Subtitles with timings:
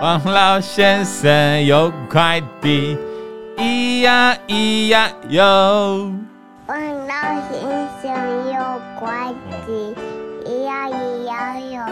[0.00, 2.96] 王老先生有快递，
[3.56, 6.12] 咿呀咿呀哟。
[6.68, 7.14] 王老
[7.50, 7.60] 先
[8.00, 9.34] 生有快
[9.66, 9.92] 递，
[10.44, 11.82] 咿呀咿呀哟。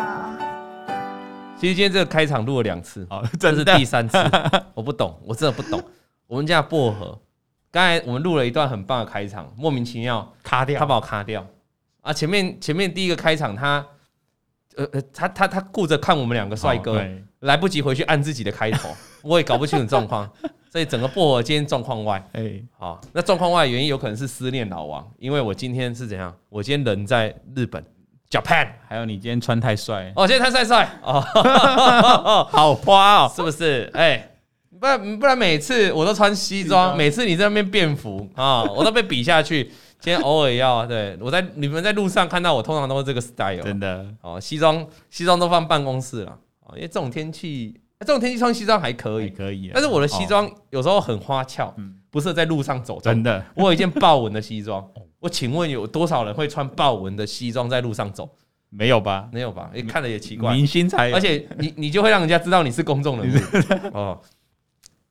[1.59, 4.17] 其实今天这个开场录了两次，哦，这这是第三次，
[4.73, 5.83] 我不懂，我真的不懂。
[6.29, 7.19] 我们家薄荷，
[7.73, 11.45] 刚才我们录了一段很棒的开场，莫名其妙卡掉，他把我卡掉
[12.03, 12.13] 啊！
[12.13, 13.85] 前面前面第一个开场他，
[14.77, 17.01] 他呃呃，他他他顾着看我们两个帅哥。
[17.01, 17.05] 哦
[17.41, 18.89] 来不及回去按自己的开头，
[19.23, 20.29] 我也搞不清楚状况，
[20.71, 22.17] 所以整个薄荷今天状况外。
[22.33, 26.35] 哎、欸，好，那状况外的原因有可能是思念老王，因为我今天是怎样？
[26.49, 27.85] 我今天人在日本
[28.31, 31.21] ，Japan，还有你今天穿太帅，哦，今天太帅 帅哦，
[32.51, 33.91] 好花哦，是不是？
[33.95, 34.31] 哎、欸，
[34.81, 39.71] 不然不然每次我都穿西装，每次你在那边便服啊，我都被比下去。
[39.99, 46.39] 今天偶尔要对我在你们在路上看到我，通常都是这个 style，真的哦，西装西装都放办公室了。
[46.75, 49.71] 因为这种天气，这种天气穿西装还可以，可以。
[49.73, 51.75] 但是我的西装有时候很花俏，
[52.11, 53.01] 不适合在路上走。
[53.01, 54.87] 真的，我有一件豹纹的西装，
[55.21, 58.29] 我请问有多少人会穿豹纹的西装在路上走？
[58.69, 59.29] 没有吧？
[59.33, 59.71] 没有吧？
[59.73, 60.53] 你看了也奇怪。
[60.53, 63.39] 明星才有，而且你你就会让人家知道你是公众人物
[63.97, 64.21] 哦。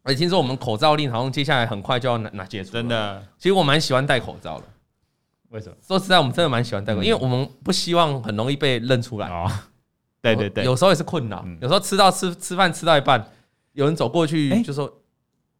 [0.03, 2.73] 而且听说我们口罩令好像接下来很快就要拿拿解除。
[2.73, 4.65] 真的，其实我蛮喜欢戴口罩的。
[5.49, 5.75] 为什么？
[5.81, 9.29] 说实在，我们真的蛮喜欢戴口罩，因为我们不希望很容易被认出来。
[10.33, 11.45] 对对对，有时候也是困扰。
[11.61, 13.23] 有时候吃到吃吃饭吃到一半，
[13.73, 14.91] 有人走过去就说：“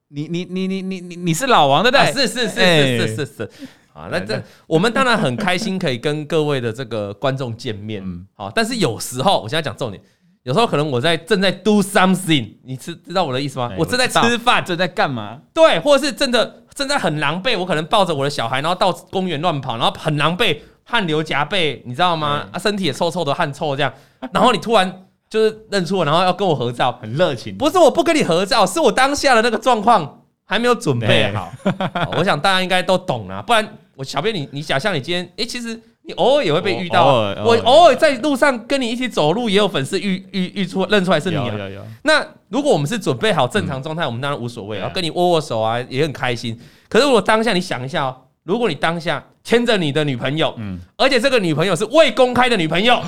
[0.10, 3.52] 你你你你你你你是老王对不对？”是是是是是是是。
[3.94, 8.04] 啊，那这我们当然很开心可以跟各位的这个观众见面。
[8.34, 10.04] 好，但是有时候我现在讲重点，
[10.44, 13.72] 有时候可能我在正在 do something，你知知道我的意思吗？
[13.78, 15.40] 我正在吃饭，正在干嘛？
[15.54, 20.60] 对，或者是真的正在很狼狈，我可能抱着我的小孩，然后到公园乱跑，然后很狼狈。
[20.88, 22.48] 汗流浃背，你知道吗？
[22.52, 23.92] 啊，身体也臭臭的，汗臭这样。
[24.32, 27.58] 然后你突然就是认出我，然后要跟我合照，很热情。
[27.58, 31.52] 不是我不跟你合照，是我当下的那个状况还没有准备好。
[32.16, 37.34] 我想大家应该都懂啊，不然我小编你你想象你今天，诶，其实你偶尔也会被遇到。
[37.44, 41.56] 我偶尔在路上跟你一起走路，也有粉丝遇遇遇出认出来是你啊。
[42.04, 46.56] 那如果我们是准备好正常状态，我们当然无所谓啊，跟你握握手啊，也很开心。
[46.88, 48.18] 可是如果当下你想一下哦。
[48.46, 53.04] 如果你当下牵着你的女朋友，嗯，而且这个女朋友是未公开的女朋友，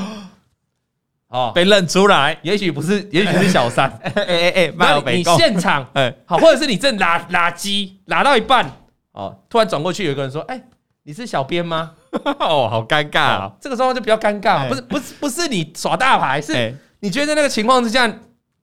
[1.30, 8.70] 哦，被认出来，也许不是，也许是小三， 哎哎哎，那你现场， 哎，好，或者是你正拉拉机拉到一半，
[9.12, 10.60] 哦，突然转过去有一个人说，哎，
[11.04, 11.92] 你是小编吗？
[12.40, 18.12] 哦，好尴尬啊，这个状况就比较尴尬，不是不是不是你耍大牌，是你觉得那个情况之下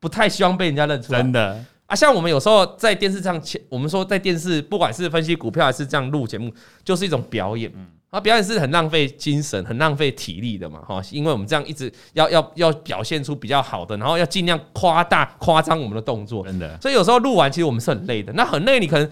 [0.01, 1.65] 不太希望被人家认出来，真的。
[1.87, 6.53] 啊，像我们有时候在电视上，我们说在电视，不管是分析股票还是这样录节目，
[6.83, 7.71] 就是一种表演。
[8.11, 16.81] 啊，表演是很浪费精神、很浪费体力的嘛，哈，因为我们这样一直要要要表现出比较好的，然后要尽量夸大、夸张我们的动作，真的。
[16.81, 18.33] 所以有时候录完，其实我们是很累的。
[18.35, 19.11] 那很累，你可能，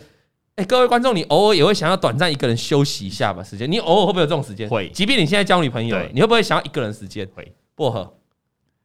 [0.55, 3.69] 哎，各位观众，你偶尔也会想要短暂一个人休息一下吧，时间。
[3.69, 4.69] 你偶尔会不会有这种时间？
[4.69, 4.89] 会。
[4.91, 7.29] 即便你现在交女朋友，你会不会想要一个人时间？
[7.35, 7.53] 会。
[7.75, 8.15] 薄荷，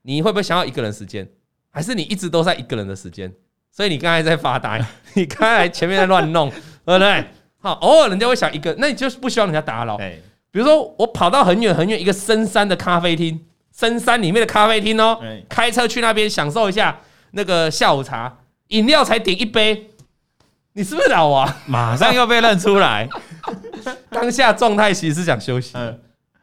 [0.01, 1.29] 你会不会想要一个人时间？
[1.69, 3.31] 还是你一直都在一个人的时间？
[3.77, 4.83] 所以你刚才在发呆，
[5.13, 6.49] 你刚才前面在乱弄，
[6.83, 7.23] 对不对？
[7.59, 9.95] 好，偶尔人家会想一个，那你就是不希望人家打扰。
[10.49, 13.39] 比如说我跑到很远很远一个深山的咖啡厅，
[13.77, 16.99] 深山里面的咖啡厅哦，开车去那边享受一下
[17.31, 18.35] 那个下午茶，
[18.69, 19.91] 饮料才点一杯，
[20.73, 21.47] 你是不是老王？
[21.67, 23.07] 马上又被认出来，
[24.09, 25.77] 当下状态其实是想休息。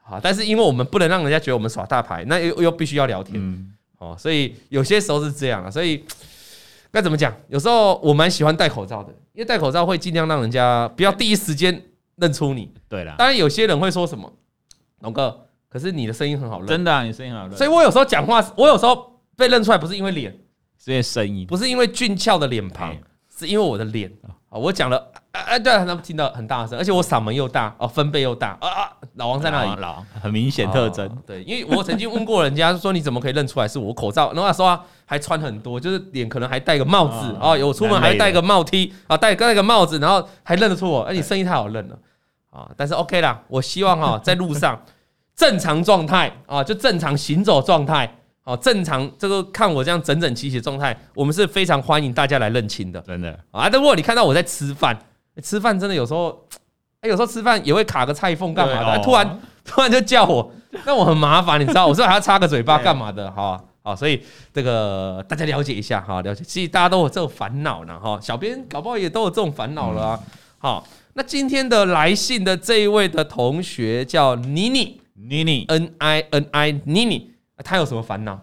[0.05, 3.41] 好，但是因为我们不能让人家觉得我们耍大牌，那又又必须要聊天，
[3.99, 6.05] 哦，所以有些时候是这样啊，所以。
[6.95, 7.35] 该怎么讲？
[7.49, 11.83] 有时候我蛮喜欢戴口罩的，因为戴口罩会尽量让人家不要第一时间
[12.15, 12.73] 认出你。
[12.89, 14.33] 对了，当然有些人会说什么，
[15.01, 17.57] 龙哥，可是你的声音很好认，真的啊，你声音很好认。
[17.57, 20.33] 所以我有时候讲话，我有时候被认出来，不是因为脸，
[20.79, 22.97] 是因为声音，不是因为俊俏的脸庞，
[23.37, 24.31] 是因为我的脸啊。
[24.51, 28.93] 我讲了，哎，对，他们听到很大声，而且我嗓门又大，哦，分贝又大啊啊！
[29.15, 31.09] 老王在那里，老王很明显特征。
[31.27, 34.33] 对，因为我曾经问过人家，说你怎么可以认出来是我口罩？
[34.33, 41.99] 那时候还穿很多，就是脸可能还戴个帽子啊，有出门还戴个帽 T 啊，戴戴个帽子，然后还认得出我，而你声音太好认了
[42.51, 42.71] 啊。
[42.77, 44.81] 但是 OK 啦，我希望哈， 在路上
[45.35, 48.19] 正常状态啊，就正常行走状态。
[48.45, 53.71] 哦，正常这个看我这样整整齐齐的状态，我们是非常欢迎大家来认亲的，真的啊！
[53.71, 54.95] 但如果你看到我在吃饭，
[55.43, 56.47] 吃饭真的有时候，
[57.01, 60.53] 哎，有时候吃饭也会卡个菜缝干嘛的，突然突然就叫我，
[60.87, 64.23] 那我很麻烦，你知道，我说还要插个嘴巴干嘛的，哈，好，所以
[64.53, 70.21] 这个大家了解一下，哈，了解，其实大家都有这种烦恼呢，哈，小编搞不好也都有这种烦恼了啊。
[70.59, 77.31] 好，那今天的来信的这一位的同学叫妮妮，妮妮，N I N I，妮妮。
[77.63, 78.41] 他有什么烦恼？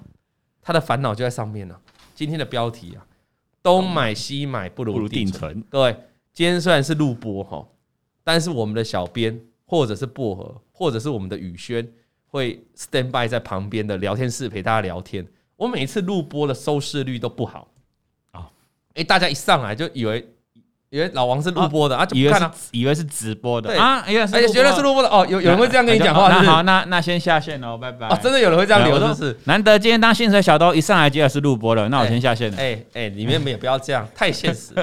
[0.61, 1.75] 他的烦恼就在上面呢。
[2.15, 3.03] 今天的标题啊，
[3.61, 5.53] 东买西买不如定存。
[5.53, 5.97] 定各位，
[6.33, 7.67] 今天虽然是录播哈，
[8.23, 11.87] 但是我们的小编或者是薄荷，或者是我们的宇轩
[12.27, 15.25] 会 stand by 在旁边的聊天室陪大家聊天。
[15.55, 17.67] 我每一次录播的收视率都不好
[18.31, 18.51] 啊，
[18.95, 20.27] 哎，大家一上来就以为。
[20.91, 25.25] 以为老王是录播的啊，以为是以为是直播的啊，哎呀，而且觉得是录播的哦。
[25.29, 28.09] 有有人会这样跟你讲话，那好，那那先下线喽，拜拜。
[28.09, 32.57] 哦，真的有人会这样留，就是难得今天当薪水小偷一上来接的是录播的，那我先下线了。
[32.57, 34.73] 哎哎，里面也不要这样， 太现实。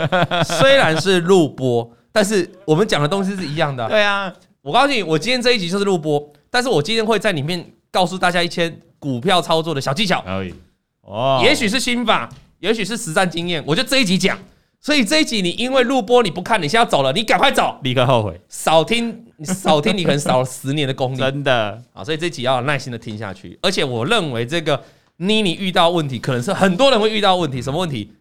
[0.45, 3.87] 虽然是录播，但是我们讲的东西是一样的。
[3.91, 4.33] 对啊，
[4.63, 7.63] 我告诉你，我今天这一集就是录播，但是我今天会在里面
[7.93, 10.23] 告诉大家一些股票操作的小技巧。
[10.23, 10.55] 可以
[11.03, 12.27] 哦，也许是心法，
[12.61, 14.39] 也许是实战经验，我就这一集讲。
[14.81, 18.41] 所以这一集你因为录播你不看，你现在要走了，你赶快走，立刻后悔。
[18.49, 21.17] 少听，你少听，你可能少了十年的功力。
[21.17, 23.59] 真的啊，所以这一集要有耐心的听下去。
[23.61, 24.83] 而且我认为这个
[25.17, 27.61] 妮妮遇到问题，可能是很多人会遇到问题。
[27.61, 28.13] 什么问题？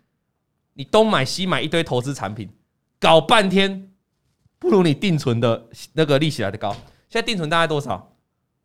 [0.73, 2.49] 你东买西买一堆投资产品，
[2.99, 3.89] 搞半天
[4.59, 5.63] 不如你定存的
[5.93, 6.71] 那个利息来的高。
[7.09, 8.13] 现在定存大概多少？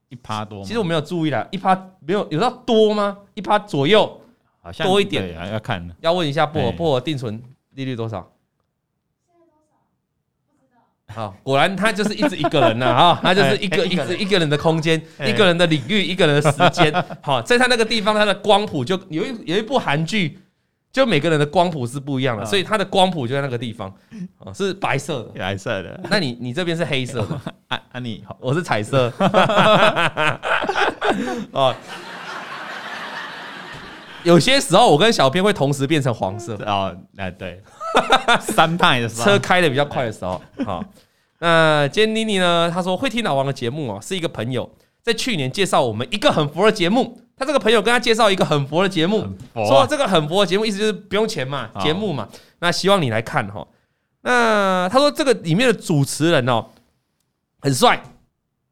[0.08, 0.64] 一趴多？
[0.64, 3.16] 其实我没有注意啦，一趴没有，有到多吗？
[3.34, 4.20] 一趴左右，
[4.62, 5.34] 好像多一点。
[5.52, 7.42] 要看，要问一下薄荷，薄荷定存。
[7.74, 8.32] 利率多少？
[9.26, 9.78] 现在多少？
[10.46, 10.80] 不知道。
[11.14, 16.92] 好，果然他就是一直一个人呐，啊， 他就是一个一直一个人的空间，一个人的领域，一个人的时间。
[17.22, 20.38] 好，在他那个地方，他的光谱就有一有一部韩剧，
[20.92, 23.94] 就每个人的光谱是不一样的，所以他的光谱就在那个地方，
[24.54, 26.00] 是白色的，白色的。
[26.10, 29.12] 那你你这边是黑色的， 啊啊，你好，我是彩色。
[31.52, 31.74] 哦。
[34.24, 36.54] 有些时候，我跟小编会同时变成黄色。
[36.66, 37.60] 哦，哎对，
[38.40, 40.84] 三派的时候，车开的比较快的时候，好，
[41.40, 42.70] 那今天妮妮呢？
[42.72, 44.70] 她说会听老王的节目哦，是一个朋友
[45.02, 52.28] 在去年介绍我们一个很佛的节目，他这个朋友跟他介绍一个很佛的节目，说这个很佛的节目意思就是不用钱嘛，节目嘛，
[52.60, 53.66] 那希望你来看哈。
[54.22, 56.66] 那他说这个里面的主持人哦，
[57.60, 58.00] 很帅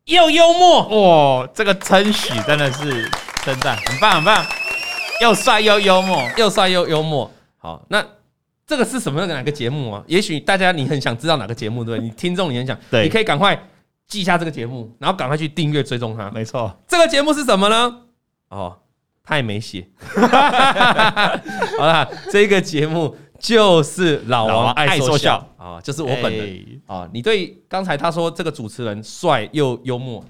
[0.04, 0.82] 又幽默。
[0.88, 3.10] 哦，这个称许真的是
[3.42, 4.46] 称赞，很棒很棒。
[5.20, 7.30] 又帅又幽默，又帅又幽默。
[7.58, 8.04] 好，那
[8.66, 10.02] 这个是什么哪个节目啊？
[10.06, 12.04] 也许大家你很想知道哪个节目，对不对？
[12.08, 13.68] 你听众你很想， 对，你可以赶快
[14.08, 16.30] 记下这个节目，然后赶快去订阅追踪它。
[16.30, 17.96] 没错，这个节目是什么呢？
[18.48, 18.78] 哦，
[19.22, 19.86] 他也没写。
[21.78, 27.06] 好了，这个节目就是老王爱说笑啊，就是我本人啊。
[27.12, 30.24] 你对刚才他说这个主持人帅又幽默。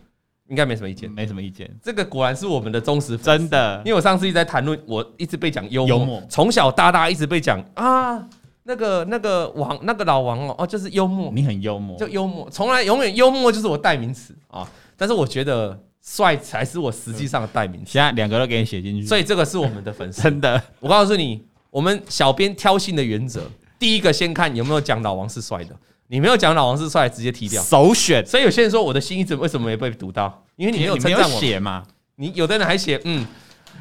[0.50, 1.70] 应该没什么意见，没什么意见。
[1.80, 3.80] 这个果然是我们的忠实粉丝，真的。
[3.84, 8.28] 因为我上次一直在谈论，我一直被讲幽默，从小到大一直被讲啊，
[8.64, 14.68] 那个那个王那个老王哦哦，就是幽默，你很幽默，就幽默，从来永远幽默就是我代名词啊。
[14.96, 17.92] 但是我觉得帅才是我实际上的代名词。
[17.92, 20.60] 现在两个都给你写进去，所以这个是我们的粉丝，真的。
[20.80, 23.42] 我告诉你，我们小编挑衅的原则，
[23.78, 25.76] 第一个先看有没有讲老王是帅的。
[26.12, 28.26] 你没有讲老王是帅，直接踢掉首选。
[28.26, 30.44] 所以有些人说我的心意怎么为什么没被读到？
[30.56, 31.84] 因为你没有称赞我写嘛。
[32.16, 33.24] 你有的人还写嗯，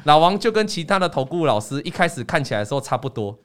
[0.04, 3.36] 老王就跟其他的投顾老师一开始看起来的时候差不多。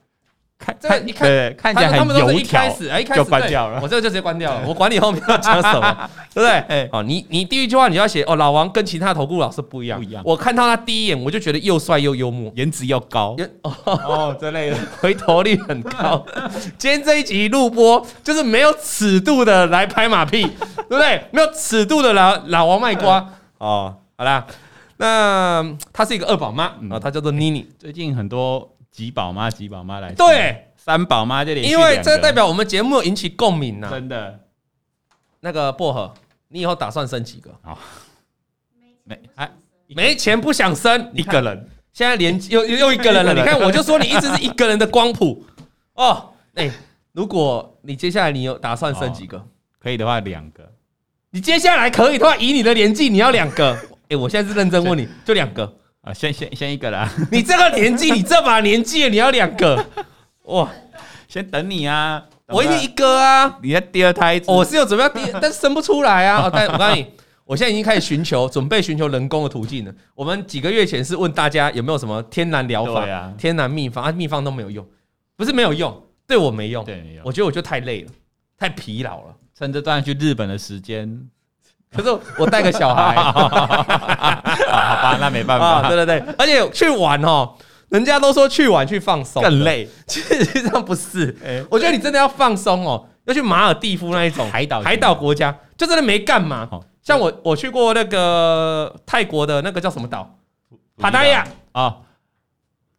[0.58, 3.80] 看，看，对，看起来很油条，哎，一开始就关掉了。
[3.84, 6.50] 我这个就直接关掉了，我管你后面要讲什么， 对不对？
[6.50, 10.24] 哎，哦，你你第一句话你要写哦，老王跟其他投顾老师不一样，不一样。
[10.26, 13.36] 我看到他第一眼，我就觉得又帅又幽默，颜值又高，
[13.74, 16.26] 哦，这类的 回头率很高。
[16.78, 21.22] 今天这一集录播就是没有尺度的来拍马屁，对不对？
[21.32, 23.94] 没有尺度的老老王卖瓜 哦。
[24.18, 24.48] 好啦，
[24.98, 27.68] 那他是一个二宝妈啊，他叫做妮妮。
[27.78, 28.72] 最近很多。
[28.96, 30.14] 几宝妈，几宝妈来。
[30.14, 33.90] 对，三宝妈这里，因为这代表我们节目引起共鸣呐。
[33.90, 34.40] 真的，
[35.42, 36.14] 那个薄荷，
[36.48, 37.54] 你以后打算生几个？
[37.62, 37.78] 好，
[39.04, 39.52] 没，哎，
[39.88, 43.34] 没钱不想生一个人，现在连又又一个人了。
[43.36, 45.46] 你看，我就说你一直是一个人的光谱
[45.96, 46.30] 哦。
[46.54, 46.72] 哎，
[47.12, 49.46] 如果你接下来你有打算生几个？
[49.78, 50.72] 可以的话，两个。
[51.32, 53.78] 你接下来可以的话，以你的年纪，你要两个。
[54.08, 55.78] 哎，我现在是认真问你，就两个。
[56.06, 57.12] 啊，先先先一个啦！
[57.32, 59.84] 你这个年纪，你这把年纪，你要两个
[60.44, 60.72] 哇？
[61.28, 62.24] 先等你啊！
[62.50, 63.58] 我一定一个啊！
[63.64, 66.48] 你在第二胎，我是有准备要第， 但是生不出来啊！
[66.54, 67.08] 但我告诉你，
[67.44, 69.92] 我现在已经开始寻求，准备寻求人工的途径了。
[70.14, 74.88] 我们几个月前是问大家有没有什么天然疗法、啊、天然秘方啊，秘方都没有用，
[75.36, 76.86] 不是没有用，对我没用。
[76.86, 78.12] 对，我觉得我就太累了，
[78.60, 79.36] 太疲劳了。
[79.58, 81.28] 趁这段去日本的时间。
[81.96, 85.88] 可是我带个小孩， 好吧，那没办法。
[85.88, 87.54] 对对对，而且去玩哦，
[87.90, 91.36] 人家都说去玩去放松更累，其实上不是。
[91.70, 96.68] 我觉得你真的要放松哦，要去马尔蒂夫那一种海岛海岛国家，就真的没干嘛。
[97.02, 100.36] 像我我去过那个泰国的那个叫什么岛？
[100.98, 101.98] 帕达亚啊，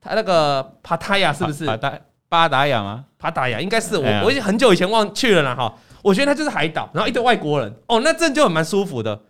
[0.01, 1.65] 他那个帕塔亚是不是？
[1.67, 1.93] 巴达
[2.29, 3.05] 巴达雅吗？
[3.19, 5.75] 帕达雅应该是我，哎、我已经很久以前忘去了啦哈。
[6.07, 9.21] 我觉得它就是海岛，然后一堆外国人哦，那这就很蛮舒服的。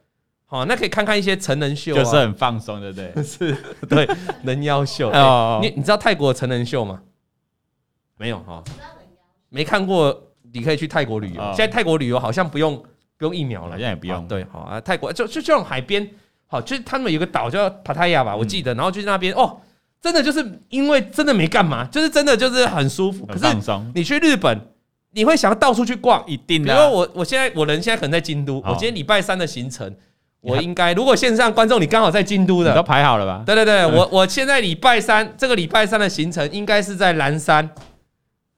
[0.44, 3.22] 好，那可以看看一些成人秀、啊，就是很放松，对不对？
[3.24, 3.56] 是，
[3.88, 4.08] 对，
[4.44, 5.08] 人妖秀。
[5.08, 7.00] 欸哦、你你知道泰国的成人秀吗？
[8.18, 8.62] 没有哈，
[9.48, 10.22] 没看过。
[10.52, 12.82] 你可以去泰国旅游，哦、现在泰国旅游好像不用
[13.18, 14.16] 不用疫苗了，好像也不用。
[14.16, 16.08] 哦、对，好啊，泰国就就这种海边，
[16.46, 19.60] 好，就是他们有个岛叫帕塔亚吧，我记得，嗯、然后就在那边哦，
[20.00, 23.26] 真的就是因为真的没干嘛，就是真的就是很舒服。
[23.26, 23.44] 可是
[23.94, 24.58] 你去日本，
[25.16, 26.72] 你会想要到处去逛，一定的。
[26.72, 29.92] 比如我我现在我人现在可能在京都，哦、我今天礼拜三的行程。
[30.42, 33.42] 我应该，如果线上观众你刚好在京都的，你都排好了吧？
[33.44, 37.68] 对对对，我我现在礼拜三这个礼拜三的行程应该是在南山，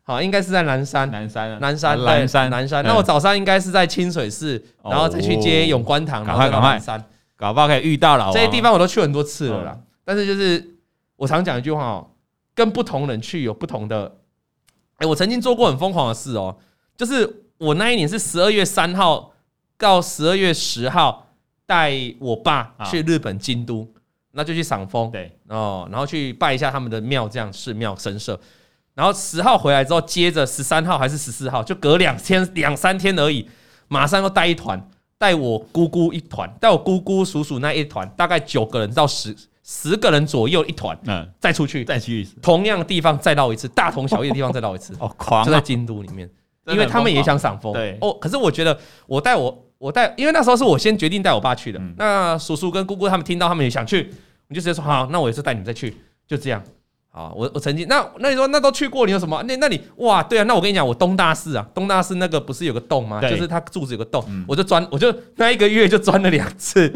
[0.03, 2.85] 好，应该是在南山，南山，南山，南山，南山。
[2.85, 7.03] 那我早上应该是在清水寺，然后再去接永观堂，然后到岚山，
[7.37, 8.31] 搞不好可以遇到了。
[8.35, 10.63] 这些地方我都去很多次了啦，但是就是
[11.17, 12.07] 我常讲一句话哦，
[12.55, 14.13] 跟不同人去有不同的。
[14.99, 16.57] 哎，我曾经做过很疯狂的事哦，
[16.97, 19.33] 就是我那一年是十二月三号
[19.77, 21.25] 到十二月十号。
[21.69, 23.87] 带我爸去日本京都，
[24.31, 28.41] 那就去赏枫，对哦，然后去拜一下他们的庙，这样寺庙神社。
[28.95, 33.47] 然后十号回来之后，接着十三号还是十四号，就隔两天两三天而已，
[33.89, 34.83] 马上又带一团，
[35.19, 39.37] 带我姑姑一团，带我姑姑叔叔那一团，大概九个人到十
[39.69, 46.29] 十个人左右一团，嗯，再出去，再去同样的地方再绕一次，大同小异的地方再绕一次， 哦，狂，就在京都里面，
[46.69, 47.99] 因为他们也想赏枫，对。
[48.01, 49.65] 哦，可是我觉得我带我。
[49.79, 51.79] 我带，因为那时候是我先决定带我爸去的。
[51.79, 54.13] 嗯、那叔叔跟姑姑他们听到，他们也想去，
[54.49, 55.97] 我就直接说好，那我也是带你们再去，
[56.27, 56.61] 就这样。
[57.11, 59.43] 好，我我曾经，那那你说那都去过，你有什么？
[59.45, 63.21] 那那你哇，对啊，那我跟你讲，我东大寺啊，东大寺那个不是有个洞吗？
[63.21, 66.87] 就是它柱子有个洞，嗯、我就钻，我就那一个月就钻了两次，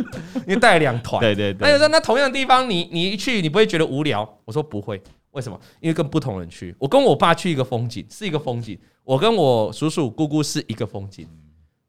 [0.46, 1.18] 因为带了两团。
[1.22, 1.66] 对对对。
[1.66, 4.28] 那你说那同样的地方你，你你一去，你不会觉得无聊？
[4.44, 5.02] 我说不会，
[5.32, 5.58] 为什么？
[5.80, 11.26] 因为跟不同人去，我跟我爸去一个风景是一个风景，我跟我叔叔姑姑是一个风景。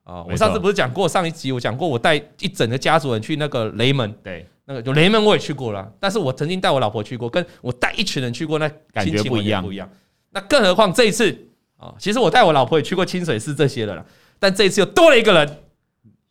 [0.05, 9.89] 啊，我上次不是讲过，上一集我讲过，我带一整个家族人去那个雷门，对，那个就雷门我也去过了，但是我曾经带我老婆去过，跟我带一群人去过，那感觉不一样，不一样。
[10.29, 11.37] 那更何况这一次
[11.77, 14.05] 啊，其实我带我老婆也去过清水寺这些了啦，
[14.39, 15.47] 但这一次又多了一个人，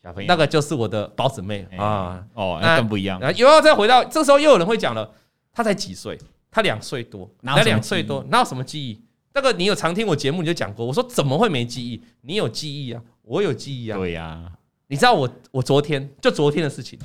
[0.02, 3.20] 小朋友，那个就是我的胞姊妹啊，哦，那更不一样。
[3.36, 5.10] 又要再回到这时候，又有人会讲了，
[5.52, 6.18] 他才几岁？
[6.50, 9.00] 他两岁多，才两岁多，哪有什么记忆？
[9.34, 12.02] 那个你有常听我节目，你就讲过，我说怎么会没记忆？
[12.20, 13.02] 你有记忆啊。
[13.22, 14.50] 我有记忆啊，对呀，
[14.88, 16.98] 你知道我我昨天就昨天的事情，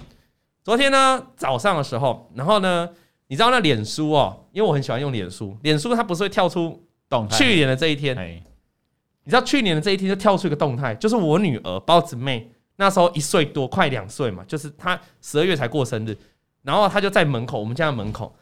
[0.68, 2.90] 昨天呢早上的时候，然后呢，
[3.28, 8.14] 你知道那脸书哦，因为我很喜欢用脸书，脸书它不是会跳出动态，去年的这一天，
[9.24, 16.18] 你知道去年的这一天就跳出一个动态，就是我女儿包子妹那时候一岁多，快两岁嘛，就是她十二月才过生日，
[16.64, 18.36] 然后她就在门口，我们家的门口，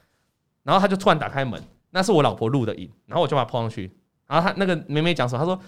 [0.64, 3.92] 然后她就突然打开门，那是我老婆录的影，然后我就把它 po 上去，
[4.26, 5.62] 然后她那个妹妹讲什么，她说。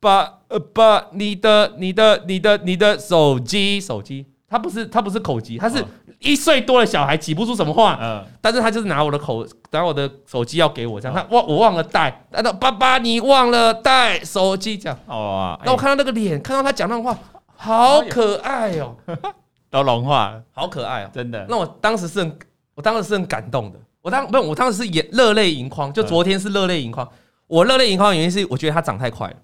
[0.00, 5.84] 把呃把你的你的你的你的手机手机，他不是他不是口疾，他是
[6.20, 14.96] 一岁多的小孩挤不出什么话，嗯，但是他就是拿我的口拿我的手机要给我，这样他忘我忘了带，他说爸爸你忘了带手机，这样。
[15.08, 17.18] 哦，那我看到那个脸，看到他讲那种话，
[17.56, 18.94] 好可爱哦，
[19.68, 22.38] 都融化，好可爱哦，真的，那我当时是很
[22.76, 27.08] 我当时是很感动的，我当不我当时是眼热泪盈眶，就昨天是热泪盈眶，
[27.48, 29.34] 我热泪盈眶的原因是我觉得他长太快了。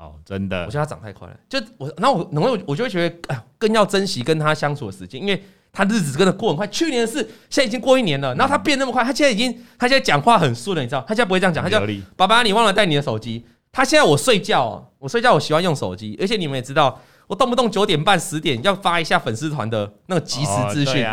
[0.00, 1.36] 哦，真的，我觉得他长太快了。
[1.46, 6.66] 就我，那我，然后我就会觉得，哎，更要珍惜跟他相处的时间，因为他日子真的过很快。
[6.68, 7.18] 去年的事，
[7.50, 11.02] 现在已经过一年了，然后他变那么快，他现在已经，他现在讲话很顺了，你知道？
[11.02, 11.80] 他现在不会这样讲，他叫
[12.16, 13.44] 爸爸，你忘了带你的手机。
[13.70, 17.00] 他现在我睡觉，我睡觉我喜欢用手机，而且你们也知道。
[17.30, 21.06] 我动不动九点半十点要发一下粉丝团的那个即时资讯，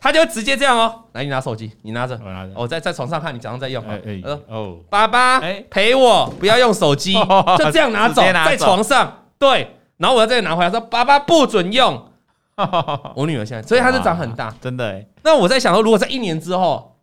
[0.00, 1.04] 他就会直接这样哦。
[1.12, 2.52] 来，你拿手机，你拿着，我拿着。
[2.56, 3.84] 哦在在床上看你早上在用。
[4.48, 7.12] 哦，爸爸，陪我，不要用手机，
[7.58, 9.24] 就这样拿走，在床上。
[9.38, 12.02] 对，然后我要再拿回来，说爸爸不准用。
[13.14, 15.04] 我女儿现在，所以她是长很大，真的。
[15.22, 16.96] 那我在想说，如果在一年之后，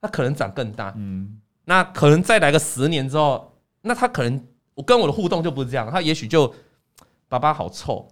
[0.00, 0.94] 她可能长更大。
[0.96, 6.50] 嗯，那可能再来个十年之后，那她可能我跟我的互动就不是这样，她也许就。
[7.28, 8.08] 爸爸好臭，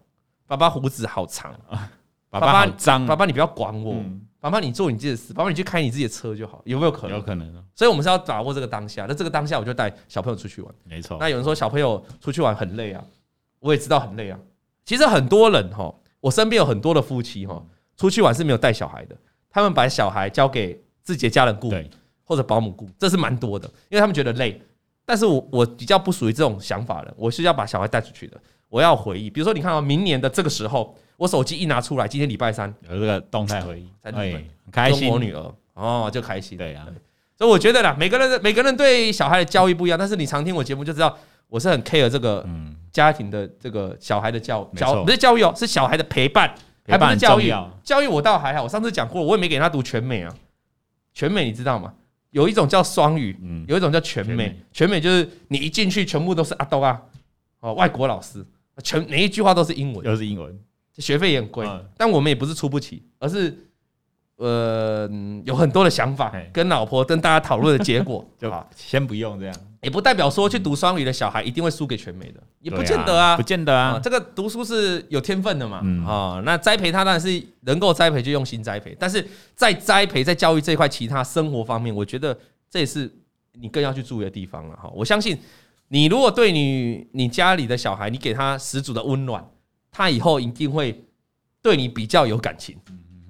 [0.47, 1.55] 爸爸胡子好长，
[2.29, 3.97] 爸爸好脏，爸爸你不要管我，
[4.39, 7.17] 爸爸你做你自己的事，爸爸你去开你自己的车就好，有没有可能？
[7.17, 7.65] 有可能。
[7.75, 11.17] 所以我们是要把握这个当下，那这个当下我就带小朋友出去玩，没错。
[11.19, 13.03] 那有人说小朋友出去玩很累啊，
[13.61, 14.39] 我也知道很累啊。
[14.85, 17.63] 其实很多人哈，我身边有很多的夫妻哈，
[17.97, 19.17] 出去玩是没有带小孩的，
[19.51, 21.73] 他们把小孩交给自己的家人顾，
[22.23, 24.61] 或者保姆顾，这是蛮多的，因为他们觉得累。
[25.05, 28.41] 但是我我比较不属于这种想法的，我是要把小孩带出去的。
[28.69, 32.73] 我要回忆，比如说，你看到明年的这个时候，我手机一拿出来，今天礼拜三。
[32.89, 34.33] 有这个动态回忆，在日本，
[34.65, 36.87] 很开心，我女儿哦就开心，对啊，
[37.39, 41.17] 所以我觉得啦，每个人的每个人对小孩的教育不一样，但是你常听我节目就知道，
[41.49, 42.47] 我是很 care 这个
[42.91, 46.55] 家庭的这个小孩的教教不是教育哦，是小孩的陪伴，
[46.87, 47.53] 还不是教育。
[47.83, 50.35] 教育我倒还好，我上次讲过，我也没给他读全美啊。
[51.13, 51.95] 全美你知道吗？
[52.31, 54.55] 有一种叫双语，有一种叫全美。
[54.73, 57.01] 全美就是你一进去全部都是阿斗啊，
[57.61, 58.45] 哦，外国老师，
[58.83, 60.59] 全每一句话都是英文，都是英文，
[60.99, 61.67] 学费也很贵，
[61.97, 63.63] 但我们也不是出不起，而是。
[64.39, 65.09] 呃，
[65.47, 73.99] 有很多的想法，跟老婆跟大家讨论的结果， 就先不用这样，也不代表说去读双语的小孩一定会输给全美的，也不见得啊，不见得啊。
[73.99, 83.11] 这个读书是有天分的嘛，啊，那栽培他当然是能够栽培就用心栽培，但是在栽培在教育这一块，其他生活方面，我觉得这也是
[83.55, 84.93] 你更要去注意的地方了哈。
[84.95, 85.39] 我相信
[85.89, 89.49] 你如果对你你家里的小孩，你给他十足的温暖，
[89.91, 91.05] 他以后一定会
[91.63, 92.77] 对你比较有感情，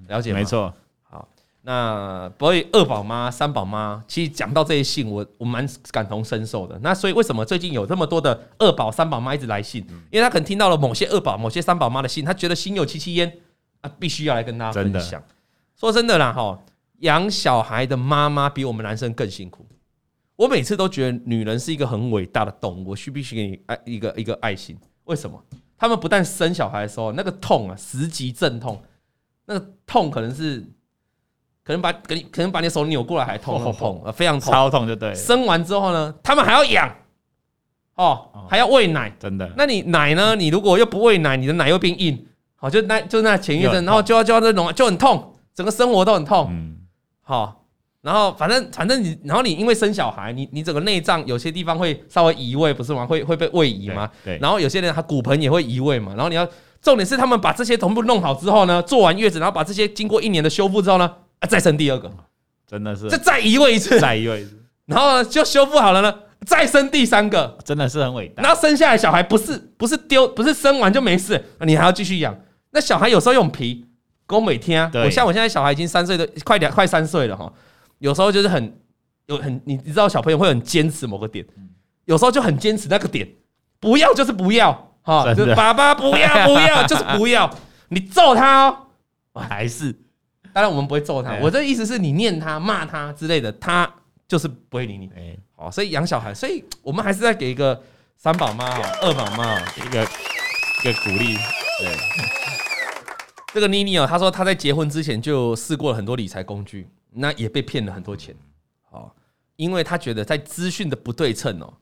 [0.07, 0.39] 了解吗？
[0.39, 0.73] 没错。
[1.03, 1.27] 好
[1.61, 6.79] 那所以二宝妈、三宝妈，其实讲到这些信，我我蛮感同身受的。
[6.81, 9.85] 那所以为什么最近有这么多的二宝、三宝妈一直来信？
[10.09, 13.31] 因为他可能听到了某些二宝、某些三宝妈的信，他觉得心有戚戚焉
[13.81, 15.21] 啊，必须要来跟大家分享。
[15.79, 16.57] 说真的啦，哈，
[16.99, 19.63] 养小孩的妈妈比我们男生更辛苦。
[20.37, 24.77] 我每次都觉得女人是一个很伟大的动物，我需必须给你爱一个一个爱心。
[25.03, 25.37] 为什么？
[25.77, 28.81] 他们不但生小孩的时候那个痛啊，十级阵痛，
[29.45, 30.65] 那个痛可能是。
[31.63, 35.13] 可能把给你，可能把你手扭过来还痛，痛啊，非常痛，超痛就对。
[35.13, 36.89] 生完之后呢，他们还要养，
[37.95, 39.51] 哦，还要喂奶，真的。
[39.57, 40.33] 那你奶呢？
[40.33, 42.25] 你如果又不喂奶，你的奶又变硬，
[42.55, 46.47] 好，就那就那前一阵，然后就要就要那种就很痛，整个生活都很痛。
[46.51, 46.77] 嗯，
[47.19, 47.65] 好，
[48.01, 53.05] 然后反正反正你，然后你因为生小孩，你你整个内脏有些地方会稍微移位，不是吗？
[53.05, 54.09] 会会被位移吗？
[54.23, 54.37] 对。
[54.39, 56.13] 然后有些人他骨盆也会移位嘛。
[56.15, 56.47] 然后你要
[56.81, 61.11] 重点是他们把这些同步弄好之后呢，做完月子，然后把这些经过一年的修复之后呢。
[61.39, 61.45] 啊！
[61.47, 62.11] 再生第二个，
[62.67, 64.57] 真的是，就再移位一次，再移位一次，
[64.87, 66.11] 然后呢，就修复好了呢，
[66.47, 68.41] 再生第三个，真的是很伟大。
[68.41, 72.35] 然后生下来小孩不是不是丢，不是生完就没事，你还要继续养。
[72.71, 73.85] 那小孩有时候又很皮，
[74.25, 77.53] 跟我每天啊，我像我现在小孩已经三岁的，快两快三岁了哈。
[77.99, 78.79] 有时候就是很
[79.27, 81.45] 有很，你你知道小朋友会很坚持某个点，
[82.05, 83.27] 有时候就很坚持那个点，
[83.79, 87.53] 不要就是不要哈，就是爸爸不要 不要就是不要，
[87.89, 88.77] 你揍他哦，
[89.33, 89.95] 我还是。
[90.53, 93.87] 当然我们不会揍他，我这意思是你念他、骂他之类的，他
[94.27, 95.07] 就是不会理你。
[95.15, 97.79] 哎，好，所以养小孩，所以我们还是在给一个
[98.15, 98.65] 三宝妈、
[99.01, 99.59] 二宝妈。
[99.75, 101.35] 一个一个鼓励。
[101.79, 101.95] 对，
[103.53, 108.35] 这个妮妮哦，她说她在结婚之前就试过了很多理财工具，那也被骗了很多钱。
[108.89, 109.15] 好，
[109.55, 111.73] 因为他觉得在资讯的不对称哦，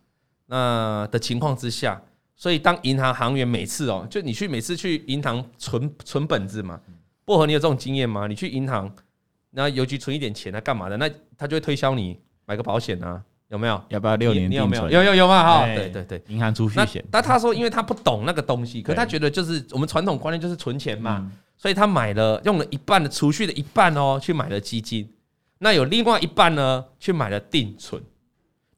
[0.45, 2.01] 那的情况之下，
[2.35, 6.79] 所以当银行行员每次哦，就你去每次去银行存存本子嘛。
[7.23, 8.27] 薄荷，你有这种经验吗？
[8.27, 8.93] 你去银行，
[9.49, 10.97] 那邮局存一点钱啊，干嘛的？
[10.97, 13.81] 那他就会推销你买个保险啊，有没有？
[13.89, 14.47] 要不要六年？
[14.47, 14.87] 你有没有？
[14.89, 15.43] 有有有嘛？
[15.43, 17.03] 哈，对对对，银行储蓄险。
[17.09, 25.09] 但他说，因为他不懂那个东西，可是他觉得就是我们传统观念就是存钱嘛，所以他买了用了一半的储蓄的一半哦，去买了基金，
[25.59, 28.01] 那有另外一半呢，去买了定存。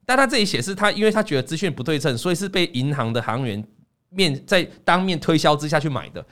[0.05, 3.61] 但他这里显示他，因为他觉得资讯不对称，所以是被银行的行员
[4.09, 6.25] 面在当面推销之下去买的。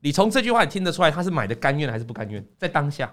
[0.00, 2.44] 你从这句话你听得出来，他是买的甘愿还是不甘愿？
[2.56, 3.12] 在当下，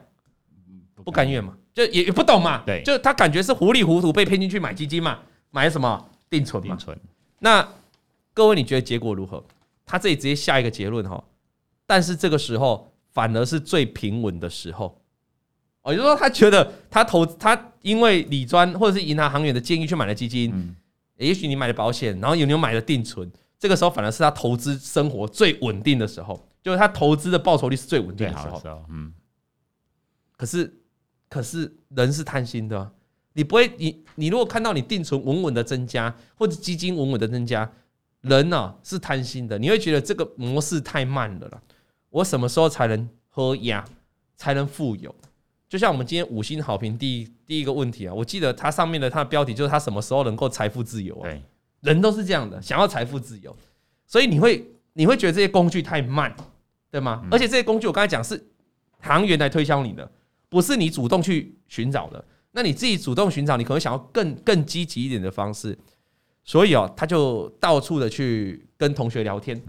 [1.04, 5.20] 不甘愿嘛，就也也不懂嘛，对，就他感觉是糊里糊涂被骗进去买基金嘛，
[5.50, 6.78] 买什么定存嘛。
[7.40, 7.68] 那
[8.34, 9.44] 各位你觉得结果如何？
[9.86, 11.24] 他这里直接下一个结论哈，
[11.88, 15.03] 但是这个时候反而是最平稳的时候。
[15.84, 20.76] 哦，也就是说他觉得他投他因为理专或者是银行行员的建议去买了基金，
[21.18, 23.32] 也许你买了保险，然后有没有买了定存？
[23.60, 26.44] 这个时候反而是他投资生活最稳定的时候。
[26.64, 29.14] 就是他投资的报酬率是最稳定的时候，嗯。
[30.38, 30.74] 可是，
[31.28, 32.90] 可是人是贪心的，
[33.34, 37.70] 你不会，你你如果看到你定存稳稳的增加，或者基金稳稳的增加，
[38.22, 41.62] 人呢是贪心的，你会觉得这个模式太慢了啦。
[42.10, 43.84] 我什么时候才能喝呀？
[44.38, 45.14] 才能富有？
[45.74, 51.30] 就像我们今天五星好评第一第一个问题啊，我记得它上面的它的标题就是他什么时候能够财富自由啊？
[51.82, 53.58] 人都是这样的，想要财富自由，
[54.06, 56.32] 所以你会你会觉得这些工具太慢。
[56.92, 57.26] 对吗？
[57.32, 58.40] 而且这些工具我刚才讲是
[59.00, 60.08] 行员来推销你的，
[60.48, 62.24] 不是你主动去寻找的。
[62.52, 65.76] 那你自己主动寻找，你可能想要更更积极一点的方式。
[66.44, 69.60] 所以哦，他就到处的去跟同学聊天。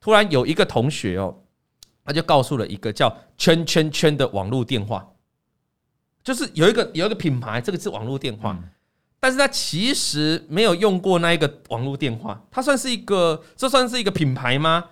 [0.00, 1.32] 突然有一个同学哦，
[2.04, 5.08] 他就告诉了一个叫圈圈圈的网络电话，
[6.22, 8.56] 就是有一个有一个品牌，这个是网络电话，
[9.18, 14.84] 但是他其实没有用过那一个网络电话，它算是一个，这算是一个品牌吗？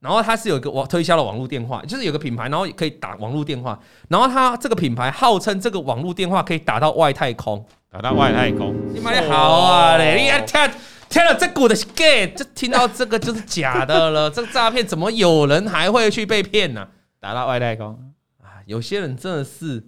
[0.00, 3.76] 然后它是有一个网推销的网络电话，就是有个品牌，然后也可以打网络电话。
[4.08, 8.72] 然后它这个品牌号称这个网络电话可以打到外太空，打到外太空。
[8.94, 10.14] 你妈的好啊嘞！
[10.14, 10.70] 你听
[11.08, 12.04] 听了这股的是假，
[12.36, 14.30] 就听到这个就是假的了。
[14.30, 16.86] 这个诈骗怎么有人还会去被骗呢？
[17.18, 17.98] 打到外太空
[18.40, 18.62] 啊！
[18.66, 19.82] 有些人真的是，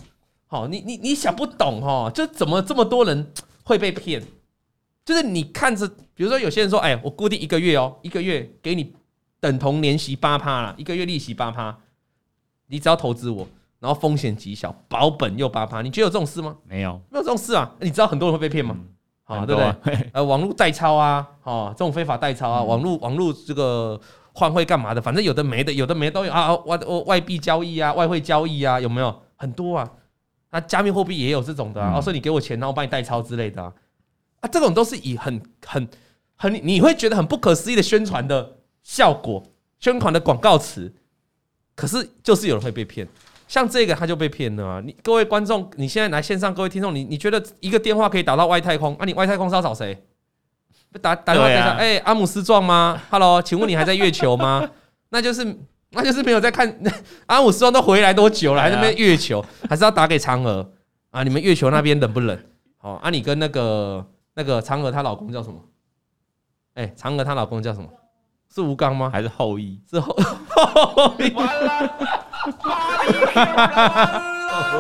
[0.52, 3.32] 好，你你你想不懂哦，就怎么这么多人
[3.62, 4.20] 会被骗？
[5.04, 8.92] 就是你看着，比如说有些人说，哎，我固定一个月哦，一个月给你
[9.38, 11.78] 等同年息八趴了，一个月利息八趴，
[12.66, 13.46] 你只要投资我，
[13.78, 16.56] 然后风险极小，保本又八趴，你觉得有这种事吗？
[16.64, 17.72] 没有，没有这种事啊！
[17.78, 18.76] 你知道很多人会被骗吗？
[19.26, 20.10] 啊、嗯，对不对？
[20.12, 24.00] 呃，网络代抄啊，哦，这种非法代抄啊，嗯、网络网络这个
[24.34, 25.00] 换汇干嘛的？
[25.00, 29.88] 反正有的没的，有的没的都有啊，外外币交易啊，外汇交易啊，有没有很多啊？
[30.50, 33.72] 那加密货币也有这种的啊，嗯、哦，说你给我钱，然后我帮你代抄之类的啊。
[34.40, 35.88] 啊，这种都是以很很
[36.36, 39.42] 很你会觉得很不可思议的宣传的效果，
[39.78, 40.92] 宣传的广告词，
[41.76, 43.06] 可是就是有人会被骗，
[43.46, 44.82] 像这个他就被骗了啊！
[44.84, 48.94] 你各位观众，你现在来线上，各位听众，你你觉得一个电话可以打到外太空？
[48.96, 50.02] 啊，你外太空是要找谁？
[51.00, 54.68] 打打电话给他，哎、啊欸，阿姆斯壮吗？Hello，请问你还在月球吗？
[55.10, 55.44] 那就是
[55.90, 56.78] 那就是没有在看
[57.26, 60.70] 阿姆斯壮都回来多久了，还在那边月球，还是要打给嫦娥
[61.10, 61.22] 啊？
[61.22, 62.38] 你们月球那边冷不冷？
[62.80, 64.06] 哦啊，你跟那个。
[64.32, 65.56] 那个嫦娥她老公叫什么？
[66.74, 67.88] 哎、欸，嫦娥她老公叫什么？
[68.54, 69.10] 是吴刚吗？
[69.12, 69.80] 还是后羿？
[69.90, 70.16] 是后
[70.48, 71.34] 后羿。
[71.34, 71.42] 后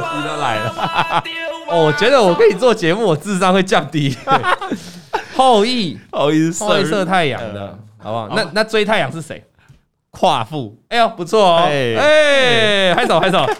[0.00, 1.22] 羿都来了。
[1.68, 4.16] 哦，我觉得我跟你做节目，我智商会降低。
[5.36, 8.28] 后羿，后羿射太阳的，呃、好不好？
[8.36, 9.44] 那那追太阳是谁？
[10.10, 10.82] 夸父。
[10.88, 11.56] 哎呦，不错哦。
[11.66, 13.46] 哎哎，拍手拍手。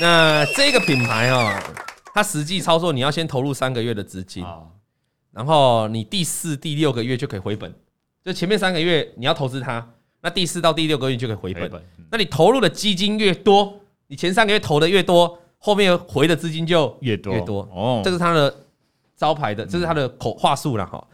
[0.00, 1.52] 那这个品牌哦。
[2.14, 4.46] 它实际操作，你要先投入三个月的资金，
[5.32, 7.74] 然后你第四、第六个月就可以回本。
[8.24, 9.84] 就前面三个月你要投资它，
[10.20, 11.68] 那第四到第六个月就可以回本。
[12.12, 17.68] 那你投入的基金越多，你前三个月投的越多，后面回的资金就越多越多。
[17.74, 18.54] 哦，这是它的
[19.16, 21.04] 招牌的，这是它的口话术了哈。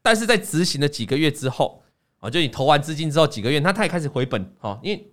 [0.00, 1.82] 但是在执行了几个月之后，
[2.20, 4.78] 啊，就你投完资金之后几个月，那他也开始回本哈。
[4.82, 5.10] 因为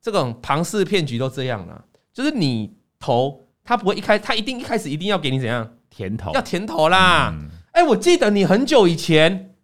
[0.00, 3.46] 这种庞氏骗局都这样了，就是你投。
[3.62, 7.32] 他不会一开，他一定一开始一定要给你怎样甜头，要甜头啦。
[7.72, 9.54] 哎、嗯欸，我记得你很久以前，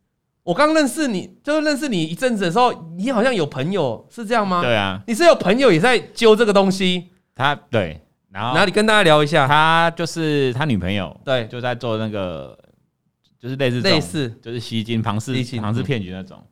[0.44, 4.62] 我刚认识你，就是认识你一阵子的时候，你好像有朋友是这样吗？
[4.62, 7.08] 对啊，你是有朋友也在揪这个东西。
[7.34, 12.56] 他对，然后然后你跟大家聊一下，他就是他女朋友，对，就在做那个，
[13.46, 16.42] 就是类似类似，就是吸金庞氏庞氏骗局那种。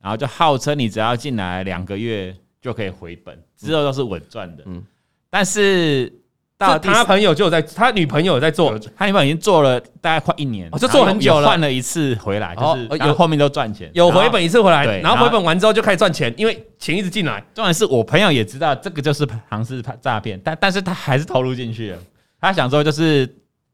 [0.00, 4.64] 然后就号称你只要进来两个月就可以回本，之后都是稳赚的。
[4.66, 4.82] 嗯，
[5.30, 6.12] 但是
[6.58, 6.76] 到。
[6.76, 17.40] 他朋友就有在，他女朋友有在做，他女朋友已经做了大概快一年，就做很久了，换了一次回来，就是有后面都赚钱，有回本一次回来，然后回本完之后就开始赚钱，因为钱一直进来。
[17.54, 21.98] 重点是我朋友也知道这个就是庞氏诈骗，但但是他还是投入进去了。
[22.40, 23.24] 他想说就是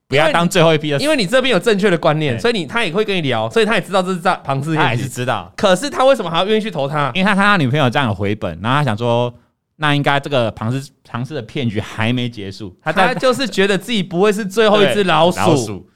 [0.08, 5.52] 不要当最后一批的，因为你这边有正确的观念，所以你他也会跟你聊，所以他也知道这是诈庞氏，他还是知道。
[5.56, 7.12] 可是他为什么还要愿意去投他？
[7.14, 9.32] 因为他看他女朋友这样有回本，然后他想说。
[9.80, 15.88] 那应该这个庞氏庞氏的骗局还没结束，他他就是觉得自己不会是最后一只 老鼠，老鼠，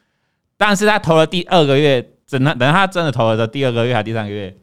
[0.56, 4.56] 但是他投了第二个月，等他等他真的投了的第二个月还是第三个月，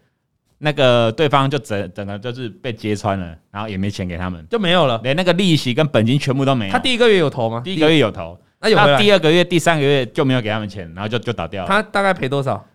[0.60, 6.72] 那个对方就整整个就是被揭穿了，然后也没钱给他们，就没有了，连那个利息跟本金全部都没有。
[6.72, 7.62] 他第一个月有投吗？
[7.62, 8.98] 第一个月有投，那有。
[8.98, 11.68] 第二个月、第三个月就没有给他们钱，然后就就倒掉了。
[11.68, 12.66] 他大概赔多少？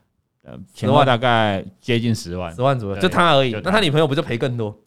[0.47, 3.53] 呃，钱的话大概接近十万，十万左右，就他而已。
[3.65, 4.79] 那他女朋友不就赔更多？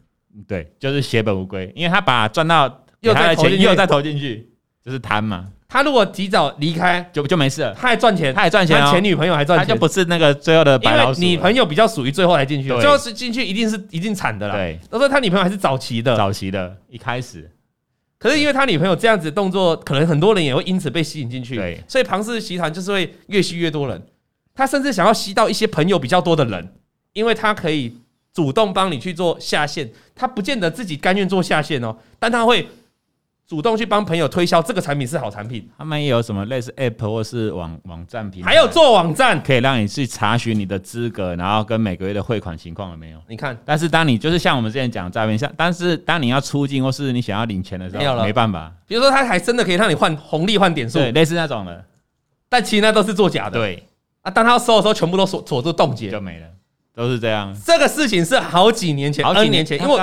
[0.47, 4.47] 对，就是血本无归，因为他把赚到又再投又再投进去，
[4.85, 5.47] 就是贪嘛。
[5.67, 7.73] 他如果提早离开，就就没事了。
[7.73, 11.19] 他还赚钱，他还赚钱，他前女朋友还赚钱，他就不是那个最后的白老鼠。
[11.19, 14.53] 女朋友比较属于最后才进去，最后是进去一定是一定惨的啦。
[14.53, 17.49] 对，都说他女朋友还是早期的，早期的，一开始。
[18.19, 21.55] 可是因为他女朋友这样子的动作，可能很多人也会因此被吸引进去。
[21.55, 24.01] 对，所以庞氏集团就是会越吸越多人。
[24.53, 26.73] 他甚至想要吸到一些朋友比较多的人，
[27.13, 27.97] 因为他可以。
[28.33, 32.67] 主动帮你去做下线，他不见得自己甘愿做下线哦，但他会
[33.47, 35.65] 主动去帮朋友推销这个产品是好产品。
[35.77, 43.19] 他们也有什么类似 App 或是网网站平台，还有做网站可以让你去查询你的资格，然后跟每个月的汇款情况有没有？
[43.29, 48.69] 你看，但是当你就是像我们之前讲诈骗，像但是当你要出境或是你想要领钱的时候，没有了，没办法。
[48.85, 51.85] 比如说，他还真的可以让你换红利换点数，对，类似那种的，
[52.49, 53.57] 但其实那都是作假的。
[53.57, 53.81] 对
[54.23, 56.47] 啊，当他要收的时候，全部都锁锁住冻结，就没了。
[56.97, 59.95] 都是这样，这个事情是好几年前，好几年前，因为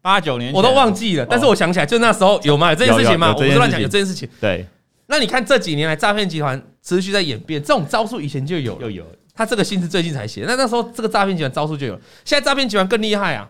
[0.00, 2.70] 八九年前我都忘记了，但是我想起来，就那时候有嘛？
[2.70, 3.28] 有这件事情嘛？
[3.28, 4.26] 我不是乱讲，有这件事情。
[4.40, 4.66] 对，
[5.08, 9.04] 那你看这几年来诈骗集团持续在演变，这种招数以前就有，又有。
[9.34, 13.46] 他这个信是最近才写，那那时候这个诈骗集团招数就有，现在诈骗集团更厉害啊！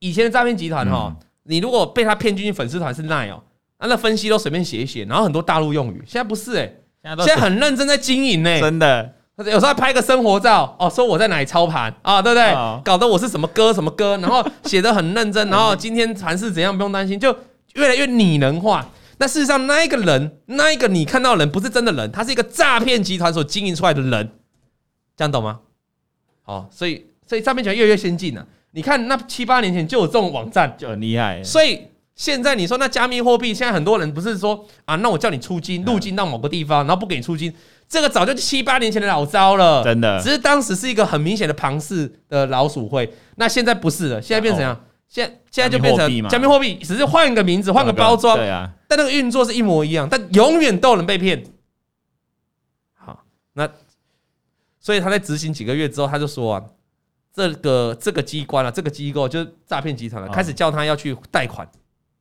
[0.00, 3.42] 以前的诈骗集团哈，你如果被他骗进去粉丝团是 Line 哦，
[3.78, 6.02] 那，那分析都随便写一写，然后很多大陆用语。
[6.06, 6.70] 现在不是哎，
[7.24, 9.14] 现在很认真在经营呢，真的。
[9.44, 12.52] 有时候还拍个生活照哦，说我在哪里操盘啊，对不对？
[12.82, 17.36] 搞得我是什么哥什么哥，然后写的很认真，然后今天盘是怎样不用担心，就
[17.74, 18.88] 越来越拟人化。
[19.18, 24.30] 那事实上，那一个人，那一个你看到的人不是真的人，他是一个诈骗集团所经营出来的人，
[25.16, 25.60] 这样懂吗？
[26.42, 28.46] 好，所以所以诈骗集团越来越先进了。
[28.72, 31.42] 你看，那七八年前就有这种网站，就很厉害。
[31.42, 37.54] 所以现在你说那加密货币，现在很多人不是说啊，那我叫你出金，入金到某个地方，然后不给你出金。
[37.88, 40.20] 这个早就七八年前的老招了，真的。
[40.20, 44.84] 只是当时是一个很明显的庞氏的老鼠会，那现在不是了，现在变成怎样？
[45.08, 48.72] 现现在就变成加密货币，只是换个名字，换个包装，对啊。
[48.88, 51.44] 但那个运作是一模一样，但永远都有人被骗。
[52.94, 53.68] 好，那
[54.80, 56.64] 所以他在执行几个月之后，他就说啊，
[57.32, 61.68] 这个这个机关啊，这个机构就是诈骗集团了，开始叫他要去贷款。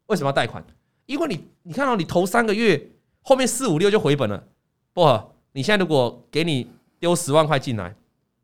[0.07, 0.63] 为什么要贷款？
[1.05, 2.89] 因为你你看到你头三个月，
[3.21, 4.47] 后面四五六就回本了，
[4.93, 5.35] 不好。
[5.51, 6.67] 你现在如果给你
[6.99, 7.95] 丢十万块进来，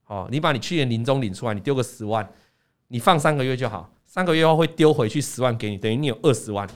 [0.03, 2.31] 好，你把你去年年终领出来，你丢个十万，
[2.87, 6.69] 你放三个月就好，三个月后会丢回去十万给你，等于你有二十万。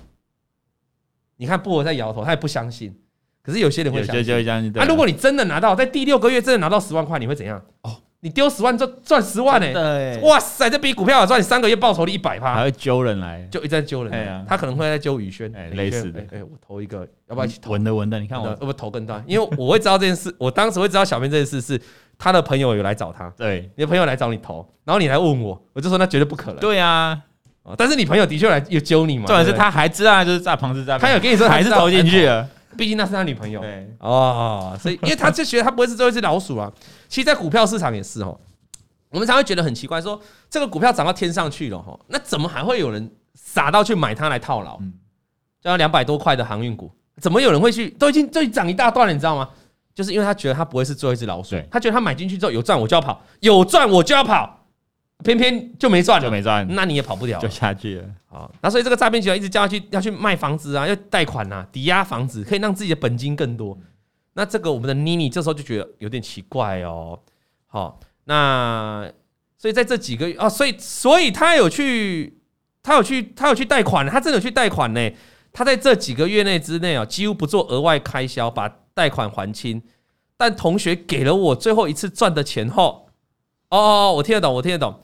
[1.37, 2.97] 你看布尔在摇头，他也不相信，
[3.41, 4.77] 可是有些人会相信。
[4.77, 7.63] 啊，如果你真的拿到，在第六个月真的拿到十万块，你会怎样？
[7.81, 8.01] 哦。
[8.25, 9.71] 你丢十万赚赚十万呢？
[9.71, 11.39] 对，哇塞，这比股票好赚！
[11.39, 14.45] 你三个月报酬率一百趴，还会揪人来，就一直在揪人。
[14.47, 16.19] 他可能会在揪宇轩，类似的。
[16.31, 17.69] 哎，我投一个，要不要一起投？
[17.73, 19.23] 稳的稳的，你看我，要不投更大？
[19.27, 21.79] 因为我会知道这件事， 我当时会知道小编这件事是
[22.17, 26.59] 他的朋友有来找他，对，你的朋友来找你投，然后你来问我，我就说那绝对不可能。
[26.59, 27.15] 对啊，
[27.77, 32.49] 但是你朋友的确来有揪你嘛，重点是他还知道就是在旁边在，他有跟你说还是投进去了。
[32.77, 33.63] 毕竟那是他女朋友，
[33.99, 36.71] 哦，所以因为他就觉得他不会是最后一只老鼠啊。
[37.09, 38.39] 其实，在股票市场也是哦。
[39.09, 44.77] 我们才会觉得很奇怪，说这个股票涨到天上去了哈，那怎么还会有人傻到去买它来套牢？
[45.61, 47.89] 就要两百多块的航运股，怎么有人会去？
[47.91, 49.49] 都已经都涨一大段了，你知道吗？
[49.93, 54.54] 就是因为他觉得他不会是最后一只老鼠，他觉得他买进去之后有赚我就要跑，有赚我就要跑，
[55.25, 58.05] 偏偏就没赚，就没赚，那你也跑不了，就下去了。
[58.27, 63.77] 好，那所以这个诈骗集团一直叫他去要去卖房子啊，要贷款啊，抵押房子，可以让自己的本金更多。
[64.33, 67.19] 那这个我们的妮妮这时候就觉得有点奇怪哦，
[67.65, 67.99] 好。
[68.25, 69.09] 那
[69.57, 72.39] 所以在这几个月啊，所以所以他有去，
[72.81, 75.11] 他有去，他有去贷款，他真的有去贷款呢。
[75.53, 79.81] 他在这几个月内之内啊，几乎不做额外开销，把贷款还清。
[80.35, 83.07] 但同学给了我最后一次赚的钱后，
[83.69, 84.99] 哦，我听得懂，我听得懂，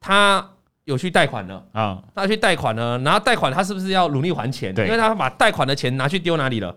[0.00, 0.50] 他
[0.84, 4.74] 有去贷款了啊，他去贷款了，然后贷款他是不是要努力还钱？
[4.74, 6.74] 对，因为他把贷款的钱拿去丢哪里了？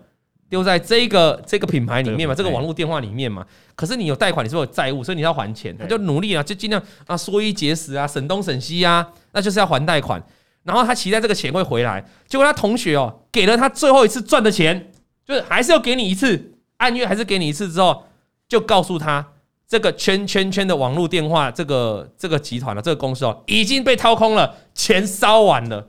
[0.50, 3.44] 丢在这个这个品牌里面嘛，这个网络电话里面嘛。
[3.74, 5.76] 可是你有贷款，你是不是有债务，所以你要还钱。
[5.76, 10.22] 他就努力啊，就尽量啊，缩衣节食啊，省东省西啊，那就是要还贷款。
[10.62, 14.92] 然后他期待这个钱会回来，结果他同学哦，给了他最后一次赚的钱，
[15.26, 18.04] 就是还是要给你一次，按月还是给你一次之后，
[18.46, 19.26] 就告诉他
[19.74, 25.88] 这个圈圈圈的网络电话这个这个集团了，这个公司哦已经被掏空了，钱烧完了，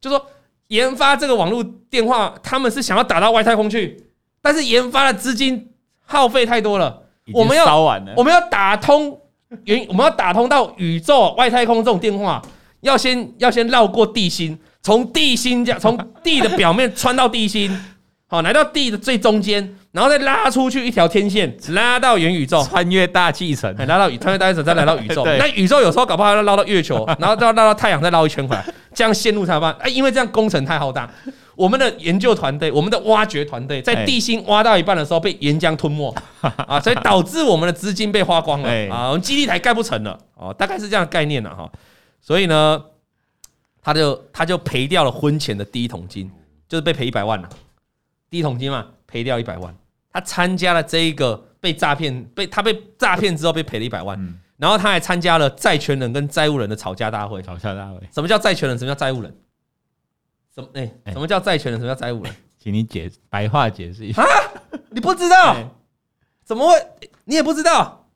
[0.00, 0.26] 就说。
[0.70, 4.04] 研发这个网络电话，他们是想要打到外太空去，
[4.40, 5.68] 但是研发的资金
[6.06, 7.76] 耗费太多了，我们要
[8.16, 9.20] 我们要打通
[9.64, 12.40] 原，我们要打通到宇宙外太空这种电话，
[12.82, 17.76] 要先要先绕过地心，从地心这样从地的表面穿到地心，
[18.28, 19.76] 好，来到地的最中间。
[19.92, 25.24] 然后再拉出去一条天线，拉到元宇宙，穿越大气层，拉到穿越大气层，再来到宇宙。
[25.38, 29.74] 那宇宙有时候搞不好要绕到月球， 然后再绕到太阳，再绕一圈回来，这样线路才办。
[29.80, 31.12] 哎，因为这样工程太浩大，
[31.56, 36.14] 我们的研究团队、我们的挖掘团队，在地心挖到一半的时候被岩浆吞没。
[36.40, 38.68] 啊，所以导致我们的资金被花光了。
[38.94, 40.16] 啊，我们基地台盖不成了。
[40.36, 41.68] 哦，大概是这样的概念了哈。
[42.20, 42.80] 所以呢，
[43.82, 46.30] 他就他就赔掉了婚前的第一桶金，
[46.68, 47.48] 就是被赔一百万了，
[48.30, 49.74] 第一桶金嘛，赔掉一百万。
[50.12, 57.42] 他参加了这一个被诈骗，被他被诈骗之后被赔了一百万，嗯、然后他还参加了债权人跟债务人的吵架大会。
[57.42, 58.78] 吵架大会，什么叫债权人？
[58.78, 59.32] 什么叫债务人？
[60.54, 60.68] 什么？
[60.74, 61.80] 哎、欸，什么叫债权人？
[61.80, 62.34] 什么叫债务人？
[62.58, 64.28] 请你解白话解释一下啊！
[64.90, 65.56] 你不知道？
[66.44, 66.76] 怎么会？
[67.24, 68.08] 你也不知道？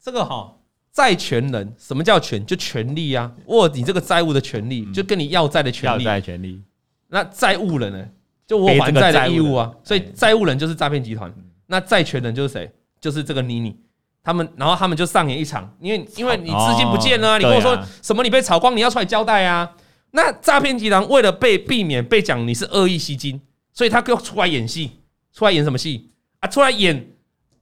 [0.00, 0.56] 这个哈，
[0.90, 2.44] 债权人什么叫权？
[2.46, 6.04] 就权利啊，握你这个债务的权利，就跟你要债的权利。
[6.04, 6.64] 要债权利。
[7.08, 8.08] 那债务人呢？
[8.48, 11.30] 就我还债的义务啊，所以债务人就是诈骗集团，
[11.66, 12.68] 那债权人就是谁？
[12.98, 13.76] 就是这个妮妮，
[14.24, 18.22] 他们，然后他们就上演一场，因为因为你资金不见了，你跟我说什么？
[18.22, 19.70] 你被炒光，你要出来交代啊！
[20.12, 23.40] 那诈骗集团为了被避免被讲你是恶意吸金，
[23.72, 24.90] 所以他就出来演戏，
[25.32, 26.48] 出来演什么戏啊？
[26.48, 27.10] 出来演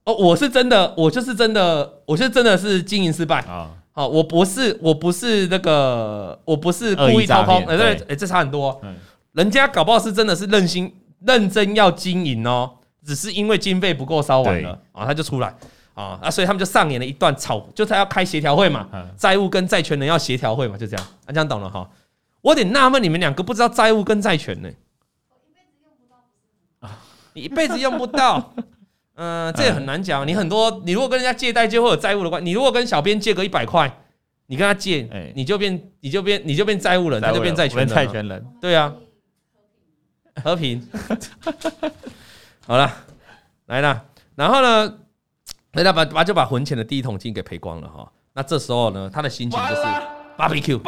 [0.05, 3.71] 哦，我是真的，我就是真的，我是真的是经营失败啊！
[3.91, 8.81] 好，我不是，我不是那个，我不是故意掏空，哎对，哎，这差很多。
[9.37, 12.69] 人家搞不好是真的是认心，认真要经营哦，
[13.05, 15.55] 只是因为经费不够烧完了啊，他就出来
[15.93, 21.87] 啊啊，所以他们就上演了一段吵，就他要开协调会嘛，债务跟债权人要协调会嘛，就这样，啊，这样懂了哈。
[22.41, 24.69] 我有点纳闷，你们两个不知道债务跟债权呢？
[27.33, 28.55] 你一辈子用不到，
[29.13, 30.27] 嗯，这也很难讲。
[30.27, 32.45] 你很多，你如果跟人家借贷就会有债务的关系。
[32.45, 33.91] 你如果跟小编借个一百块，
[34.47, 37.87] 你跟他借，你就变，你就变，你就变债务人，他就变债权人。
[37.87, 38.91] 债权人，对啊，
[40.43, 40.87] 和平。
[42.65, 42.91] 好了，
[43.67, 44.93] 来了，然后呢，
[45.71, 48.11] 那他把把就把魂钱的第一桶金给赔光了哈。
[48.33, 49.81] 那这时候呢，他的心情就是
[50.37, 50.81] barbecue。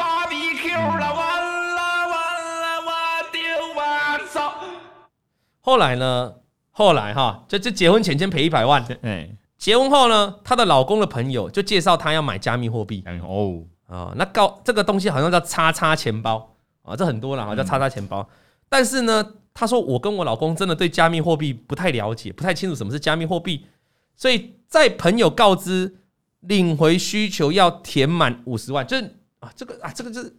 [5.61, 6.33] 后来呢？
[6.71, 18.27] 后来哈，就就结婚前先赔一百万，哎，结婚后呢，她的老公的朋友就介绍她要买加密货币，哦，啊，那告这个东西好像叫叉叉钱包啊，这很多了啊，叫叉叉钱包。
[18.69, 23.65] 但是呢，他说我跟我老公真的对加密货币不太了解，不太清楚什么是加密货币，
[24.15, 25.93] 所以在朋友告知
[26.41, 29.03] 领回需求要填满五十万，就是
[29.39, 30.33] 啊，这个啊，这个就是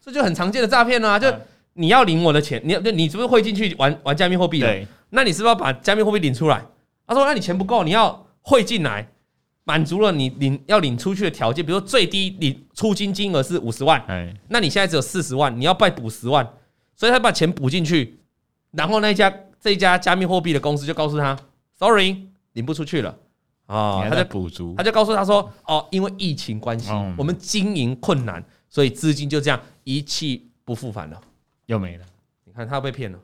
[0.00, 1.30] 这就很常见的诈骗啊，就。
[1.76, 4.86] 你要领我的钱，你要你是不是会进去玩玩加密货币的？
[5.10, 6.64] 那你是不是要把加密货币领出来？
[7.04, 9.08] 他说：“那你钱不够，你要汇进来，
[9.64, 16.48] 满足了你领要领出去的条件，比如说最低你出金金额是五十万，哎，那你现在只有四十万，你要再补十万，
[16.96, 18.18] 所以他把钱补进去，
[18.72, 21.38] 然后那一家这一家加密货币的公司就告诉他
[21.78, 23.16] ，sorry，领不出去了。
[23.66, 31.18] 啊，他就补足，他就告诉他说，哦，因为疫情关系，我们经营困难，所以资金就这样一去不复返了。”
[31.64, 32.04] 又没了，
[32.44, 33.18] 你看他被骗了，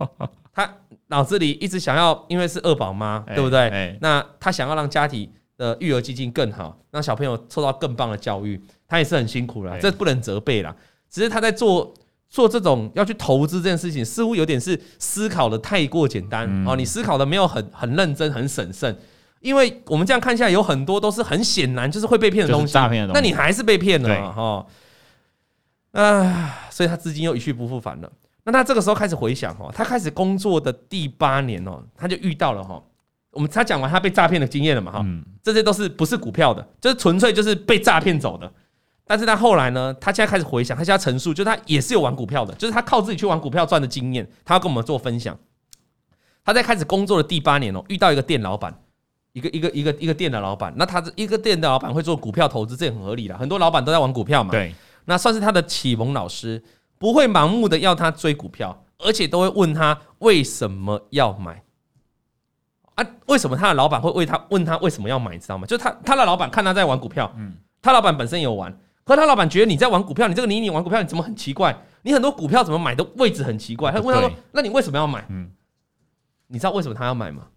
[0.54, 0.74] 他
[1.08, 3.98] 脑子里一直想要，因为是二宝妈，对不对？
[4.00, 10.74] 那他想要让家庭的育儿基金更好，让小朋友受到更棒的教育，他也是很辛苦了，这不能责备啦。
[11.10, 11.92] 只是他在做
[12.34, 18.98] 做这种要去投资这件事情，似乎有点是思考的太过简单哦，你思考的没有很很认真、很审慎，
[19.38, 24.66] 因为我们这样看下来，有很多都是很显然就是会被骗的东西，诈骗的东西，那你还是被骗了哈。
[25.92, 28.10] 啊，所以他资金又一去不复返了。
[28.42, 32.82] 那他这个时候开始回想哦，他开始工作的第八年哦，他就遇到了哈。
[33.30, 35.06] 我们他讲完他被诈骗的经验了嘛哈，
[35.40, 38.52] 这些都是不是股票的，就是纯粹就是被诈骗走的。
[39.06, 45.38] 但是他后来呢，他现在开始回想，他现在陈述，就是他也是有玩股票的，就是他靠自己去玩股票赚的经验，他要跟我们做分享。
[46.44, 48.74] 他在开始工作的第八年哦，遇到一个店老板，
[49.32, 50.72] 一个一个一个一个店的老板。
[50.76, 53.36] 那他一个店的老板会做股票投资，这也很合理的。
[53.36, 54.50] 很多老板都在玩股票嘛。
[54.50, 54.74] 对。
[55.06, 56.62] 那算是他的启蒙老师，
[56.98, 61.62] 不会盲目的要他追股票，而且都会问他为什么要买
[62.94, 63.06] 啊？
[63.26, 65.32] 为什么他的老板会为他问他为什么要买？
[65.32, 65.66] 你知道吗？
[65.66, 71.76] 就他他的老板看他在玩股票，嗯，他老板本身也有玩，可他老板觉得你在玩股票，你这个你你玩股票你怎么很奇怪？
[72.02, 73.92] 你很多股票怎么买的位置很奇怪？
[73.92, 75.50] 他问他说：“那你为什么要买？”嗯，
[76.46, 77.48] 你知道为什么他要买吗？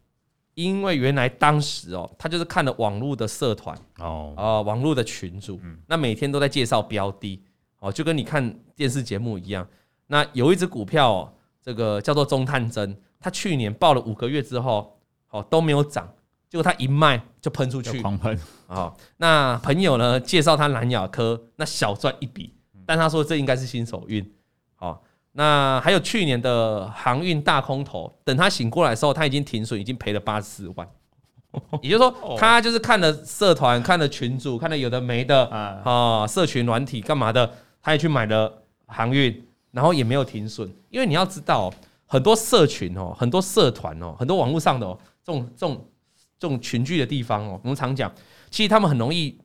[0.53, 7.43] 因为原来当时哦，他就是看了网络的社团哦，呃，网络的群组，那每天都在介绍标的
[7.79, 9.67] 哦，就跟你看电视节目一样。
[10.07, 14.97] 那有一只股票哦，这个叫做中探针，他去年报了五个月之后，
[15.29, 16.11] 哦都没有涨，
[16.49, 18.93] 结果他一卖就喷出去，狂喷啊！
[19.17, 22.53] 那朋友呢介绍他蓝雅科，那小赚一笔，
[22.85, 24.25] 但他说这应该是新手运，
[24.75, 25.03] 好。
[25.33, 30.89] 那还有去年的航运大空头，等他醒过来的时候，他已经停损，已经赔了八十四万。
[31.81, 37.51] 也就是说，他就是看了社团，看了群主，看了有的没的啊，社群软体干嘛的，
[37.83, 38.51] 他也去买了
[38.87, 40.67] 航运，然后也没有停损。
[40.89, 41.71] 因为你要知道，
[42.07, 45.85] 很多社群哦，很多社团哦，很多网络上的哦这种这种
[46.39, 48.11] 这种群聚的地方哦，我们常讲，
[48.49, 49.37] 其实他们很容易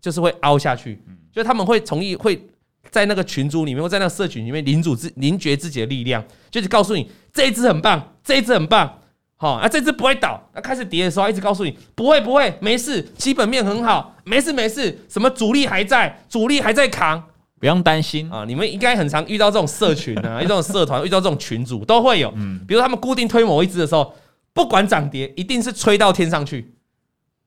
[0.00, 2.40] 就是会凹下去，就他们会从易会。
[2.88, 9.00] 在那个群组里面，或在那个社群里面，凝组自凝结自己的力量，就是告诉你这一支很棒，这一支很棒，
[9.36, 10.40] 好啊，这支不会倒。
[10.54, 17.20] 那开始跌的时候，一直告诉你不会不会，没事，基本面很好，没事没事，什么主力还在，主力还在扛，
[17.58, 18.44] 不用担心啊。
[18.46, 22.32] 你们应该很常遇到这种社群啊，遇到这种社团，遇到这种群组都会有。
[22.36, 24.14] 嗯，比如他们固定推某一支的时候，
[24.56, 26.74] 不管涨跌，一定是吹到天上去。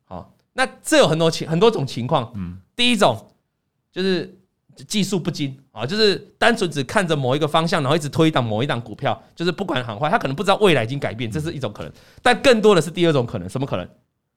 [0.05, 2.31] 好，那这有很多情很多种情况。
[2.35, 3.31] 嗯，第一种
[3.91, 4.35] 就是。
[4.87, 11.91] 技术不精啊，就是单纯只看着某一个方向，然后一直推档某一档股票，就是不管好坏，他可能不知道未来已经改变，这是一种可能。
[12.21, 13.85] 但更多的是第二种可能，什么可能？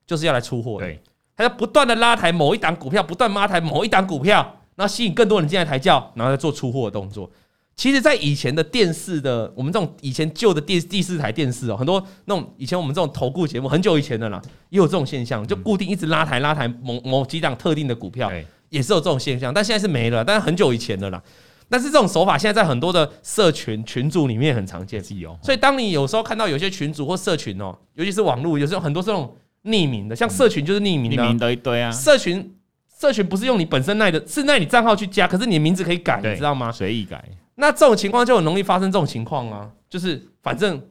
[0.04, 0.80] 就是要来出货。
[0.80, 1.00] 对，
[1.36, 4.38] 他要不断的拉抬某一档股票，不断拉抬某一档股票，
[4.74, 7.30] 然后吸引更多人进来抬轿，然后再做出货的动作。
[7.74, 18.30] 其实，在以前的电视的，我们这种以前旧的电第四台电视哦，很多那种以前我们这种投顾节目，很久以前的啦，也有这种现象，就固定一直拉抬拉抬某某几档特定的股票。
[18.68, 20.24] 也是有这种现象，但现在是没了。
[20.24, 21.22] 但是很久以前的啦。
[21.68, 25.02] 但是这种手法现在在很多的社群群组里面很常见，
[25.42, 31.90] 所以当你有时候看到有些群组或社群哦，尤其是网络，有时候很多这种匿名的，像社群就是匿名的，匿名的一堆啊。
[31.90, 32.54] 社群
[32.98, 36.72] 社群不是用你本身那的，是那你账号去加，可是你的名字可以改，你知道吗？
[36.72, 37.22] 随意改。
[37.62, 40.82] 那这种情况就很容易发生这种情况啊，就是反正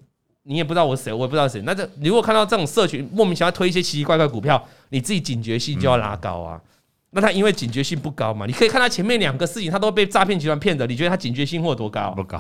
[0.44, 1.62] 你也不知道我是谁，我也不知道谁。
[1.64, 6.62] 那这你如果看到这种社群莫名其妙推一些奇奇怪怪股票，你自己警觉性就要拉高啊。
[6.64, 6.68] 嗯
[7.14, 10.88] 那他因为警觉性不高嘛，你可以看他前面两个事情，他都被诈骗集团骗的。
[10.88, 12.12] 你觉得他警觉性会有多高？
[12.12, 12.40] 不高。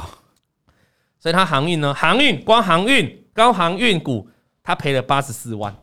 [1.19, 4.29] 所以他航运呢，航运光航运高航运股，
[4.63, 5.75] 他赔了八十四万，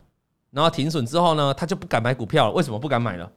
[0.49, 2.51] 然后停损之后呢，他就不敢买股票了。
[2.53, 3.31] 为什么不敢买了？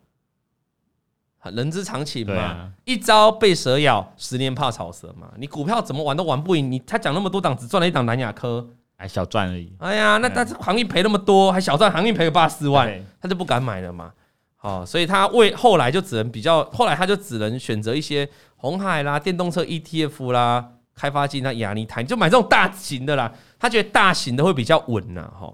[1.50, 5.28] 人之常情嘛，啊、一朝被蛇咬，十年怕草蛇嘛。
[5.36, 6.78] 你股票怎么玩都玩不赢你。
[6.80, 8.64] 他讲那么多档，只赚了一档南亚科，
[8.96, 9.72] 还小赚而已。
[9.78, 12.88] 哎呀，那但是航运赔那么多，还小赚，航运赔个八十四万，
[13.20, 14.12] 他就不敢买了嘛。
[14.60, 20.64] 哦，所以他为后来就只能比较，后来他就只能选择一些红海啦、电动车 ETF 啦、
[20.94, 23.32] 开发金、那亚尼台，就买这种大型的啦。
[23.58, 25.52] 他觉得大型的会比较稳呐，哈。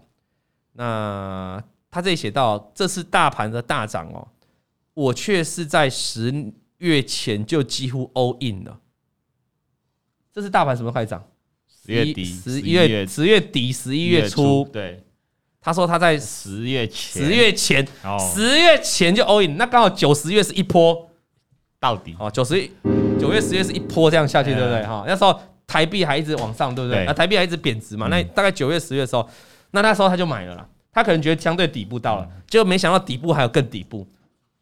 [0.75, 4.29] 那他这里写到，这次大盘的大涨哦，
[4.99, 8.81] 我却是在十月前就几乎 all in 了。
[10.33, 11.25] 这是大盘什么时候开始涨？
[11.69, 15.05] 十月底、十一月、十月底、十一月初，对。
[15.61, 17.87] 他说他在十月前，十月前，
[18.35, 21.09] 十月前就 all in，那刚好九十月是一波
[21.79, 22.69] 到底哦，九十
[23.21, 25.05] 九月十月是一波这样下去，对不对哈？
[25.07, 27.05] 那时候台币还一直往上，对不对？
[27.07, 28.09] 啊台币还一直贬值嘛？
[28.09, 29.29] 那大概九月十月的时候，
[29.71, 30.69] 那那时候他就买了啦。
[30.91, 34.05] 他可能觉得相对底部到了，结果没想到底部还有更底部，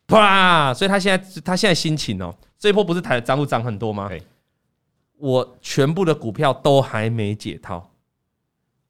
[0.06, 0.72] 啪！
[0.74, 4.10] 所以他现在他现在心情哦，这一波不是台涨股涨很多吗？
[5.18, 7.90] 我全部的股票都还没解套，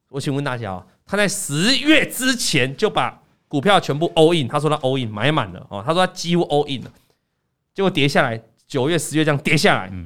[0.08, 0.84] 我请问大家哦。
[1.06, 6.90] 他在十月之前就把股票全部 all in，他说他 all in 买满了哦，他说他几乎 all in 了，
[7.72, 10.04] 结果跌下来，九月、十月这样跌下来，嗯，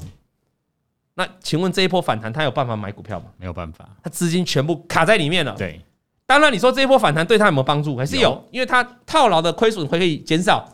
[1.15, 3.27] 那请问这一波反弹他有办法买股票吗？
[3.39, 5.57] 没有办法，他资金全部卡在里面了。
[5.57, 5.81] 对，
[6.27, 7.97] 当然你说这一波反弹对他有没有帮助？
[7.97, 10.71] 还是有，因为他套牢的亏损会可以减少。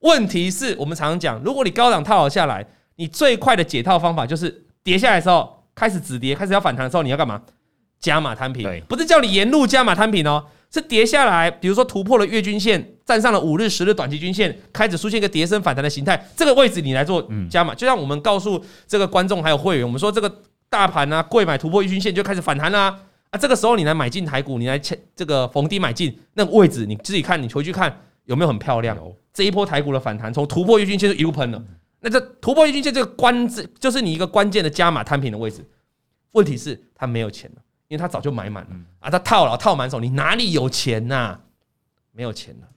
[0.00, 7.40] 问题是我们常常讲，如果你高档套牢下来，你最快的解套方法就是跌下来的时候开始止跌，开始要反弹的时候，你要干嘛？
[7.98, 20.32] 加码摊平，不是叫你沿路加码摊平哦，是跌下来，比如说突破了月均线，站上了五日、十日短期均线，开始出现一个跌升反弹的形态，这个位置你来做加码，就像我们告诉这个观众还有会员，我们说这个
[20.70, 22.96] 大盘啊，贵买突破月均线就开始反弹啦，
[23.30, 28.96] 啊，这个时候你来买进台股，你来切这个逢低买进，那个位置你自己看，你回去看有没有很漂亮？
[29.34, 31.62] 这一波台股的反弹从突破月均线就一路喷了，
[32.00, 35.64] 那这突破月均线这个关字就是你一个关键的加码摊平的位置，
[36.32, 37.62] 问题是他没有钱了。
[37.88, 38.70] 因为他早就买满了。
[39.00, 41.38] 啊，他套牢套满手，你哪里有钱呐？
[42.12, 42.68] 没有钱了，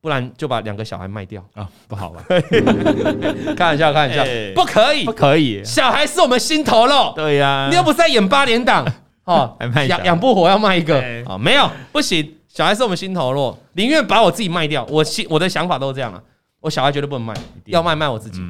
[0.00, 1.44] 不然就把两个小孩卖掉。
[1.54, 2.22] 啊，不好吧？
[3.58, 4.24] 开玩笑，开玩笑，
[4.54, 5.64] 不可以，不可以。
[5.64, 8.86] 小孩是我们心头肉，对呀，你又不是在演八连档。
[9.24, 11.02] 哦，养养不活要卖一个。
[11.26, 14.86] 啊，没有不行，小孩是我们心头肉，宁愿把我自己卖掉。
[14.88, 16.22] 我心我的想法都是这样啊，
[16.60, 17.34] 我小孩绝对不能卖，
[17.64, 18.46] 要卖卖我自己。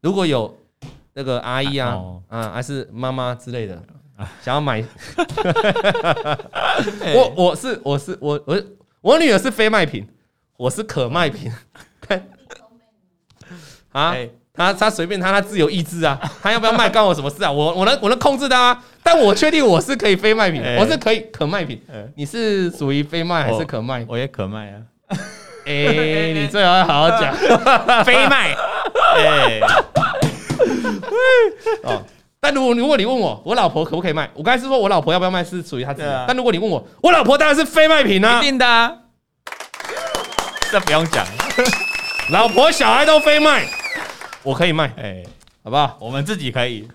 [0.00, 0.58] 如果有
[1.12, 1.96] 那个阿姨啊，
[2.26, 3.80] 啊，还是妈妈之类的。
[4.42, 4.82] 想要买
[7.14, 8.60] 我，我是我是我我
[9.00, 10.04] 我女儿是非卖品，
[10.56, 11.52] 我是可卖品。
[13.92, 14.12] 啊，
[14.58, 17.50] 他他随便他他自由意志啊，他要不要卖关我什么事啊？
[17.50, 21.80] 我我能我能控制他啊，但我确定我是可以非卖品，我是可以可卖品。
[22.16, 24.04] 你是属于非卖还是可卖？
[24.08, 24.76] 我也可卖啊。
[25.64, 27.32] 哎，你最好要好好讲
[28.04, 28.54] 非卖。
[29.16, 29.60] 哎，
[31.84, 32.02] 哦。
[32.40, 34.30] 但如果如果你问我，我老婆可不可以卖？
[34.32, 36.08] 我刚才是说我老婆要不要卖，是属于他自己。
[36.26, 38.98] 但如果你问我，我老婆当然是非卖品啊，一定的，
[40.70, 41.26] 这不用讲，
[42.30, 43.66] 老婆小孩都非卖，
[44.48, 45.22] 我可以卖，哎，
[45.62, 45.98] 好不好？
[46.00, 46.88] 我们自己可以。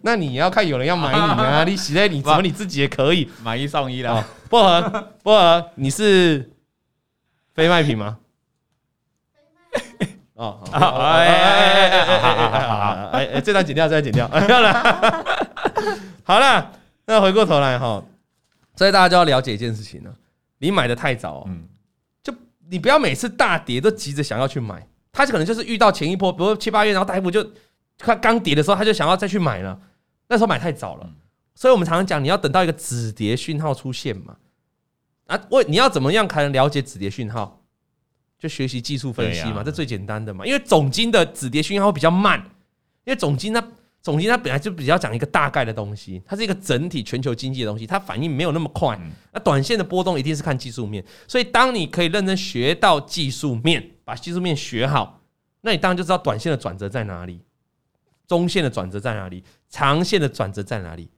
[0.00, 3.30] 那你要看有人要买你啊， 你洗在你怎么你自己也可以。
[3.42, 6.50] 买一送一的，薄荷 薄荷，你是
[7.52, 8.18] 非卖品吗？
[10.32, 15.24] 哦，好，哎哎哎哎哎，哎，哎哎，这段剪掉，这段剪掉，要了，
[16.24, 16.72] 好了，
[17.04, 18.02] 那回过头来哈，
[18.74, 20.14] 所以大家就要了解一件事情了，
[20.56, 21.64] 你买的太早，嗯，
[22.22, 22.32] 就
[22.70, 24.86] 你不要每次大跌都急着想要去买，
[25.18, 27.44] 他可能就是遇到前一波，比如七八月，然后台股就
[28.00, 29.80] 快刚跌的时候，他就想要再去买了，
[30.28, 31.10] 那时候买太早了，
[31.56, 34.36] 所以我们常常讲，你要等到一个止跌讯号出现嘛，
[35.26, 37.60] 啊，为你要怎么样才能了解止跌讯号？
[38.38, 40.46] 就学习技术分析嘛，这最简单的嘛。
[40.46, 42.38] 因为总金的止跌讯号会比较慢，
[43.04, 43.60] 因为总金它
[44.00, 48.96] 总金它本来就比较讲一个大概的东西，它是一个整体全球经济的东西，它反应没有那么快。
[49.32, 55.20] 那短线的波动一定是看技术面，所以当你可以认真学到技术面，把技术面学好，
[55.60, 57.42] 那你当然就知道短线的转折在哪里，
[58.26, 61.10] 中线的转折在哪里，长线的转折在哪里，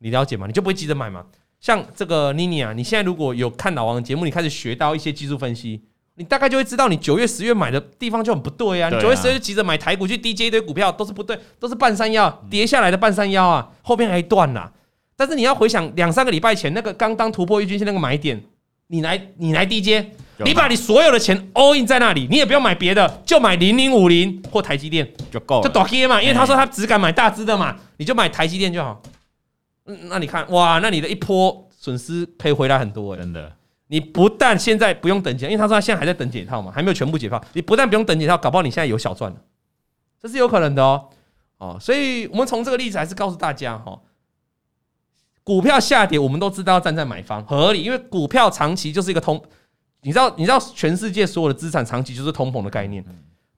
[0.00, 0.46] 你了解吗？
[0.46, 1.24] 你就不会急着买吗？
[1.58, 5.82] 像这个妮妮啊，你现在如果有看老王的节目，你开始学到一些技术分析，
[6.16, 8.90] 你大概就会知道，你九月、十月买的地方就很不对啊。
[8.90, 14.70] 你九月、十月就急着买台股去低接一堆股票，都是不对，都是半山腰跌下来的半山腰啊，后面还一段呐。
[15.16, 18.44] 但是你要回想两三个礼拜前那个刚刚突破月均线那个买点，
[18.88, 20.10] 你来你来低接。
[20.38, 26.20] 你把你所有的钱 all in 在那里，你也不用买别的，就买零零五零或台积电就够了，就大支嘛。
[26.20, 29.00] 因为他说他只敢买大只的嘛，你就买台积电就好。
[29.86, 33.52] 嗯，那你看哇，那你的一波损失可以回来很多，真的。
[33.86, 37.40] 你不但现在不用等解，因为他说他现在还在等解套嘛，还没有全部解套。
[37.52, 39.36] 你不但不用等解套，搞不好你现在有小赚了，
[40.20, 41.10] 这是有可能的哦。
[41.58, 44.00] 哦，所以我们从这个例子还是告诉大家哈，
[45.44, 49.40] 股票下跌，我们都知道要站在买方合理，因为股票长期就是一个通。
[50.04, 53.04] 你知道，你知道全世界所有的资产长期就是通膨的概念。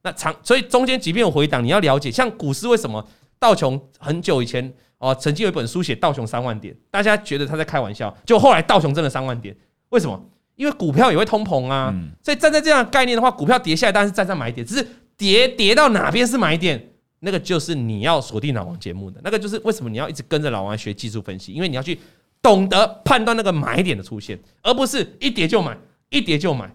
[0.03, 3.05] 那长，所以中间即便有回档，你要了解，像股市为什么
[3.41, 9.55] 道琼很久以前哦，曾经有一本书写道琼三万点，大家觉得他在开玩笑，就后来道琼真的三万点，
[9.89, 10.25] 为什么？
[10.55, 11.93] 因为股票也会通膨啊。
[12.23, 14.87] 所以站在这样的概念的话，股票跌下来当然是站在买点，只是
[15.17, 21.99] 跌跌到哪边是买点，那个就是你要锁定老王节目的那个，就是为什么你要一直跟着老王学技术分析，因为你要去
[22.41, 25.77] 懂得判断那个买点的出现，而不是一跌就买。
[26.17, 26.75] 一跌就买，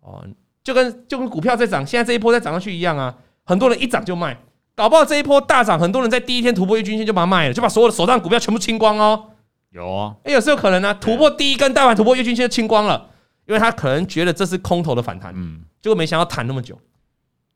[0.00, 0.24] 哦，
[0.64, 3.14] 就跟就跟股票在涨，现在这一波再涨上去一样啊！
[3.44, 4.36] 很多人一涨就卖，
[4.74, 9.30] 搞不好这一波大涨，很多人在第一天突破月均线就把它卖了，就把所有的手上股票全部清光哦。
[9.70, 13.10] 有啊，哎，有时候可能呢，突破第一根大盘突破月均线就清光了，
[13.46, 16.78] 因为他可能觉得这是空头的反弹，嗯，结果没想到弹那么久。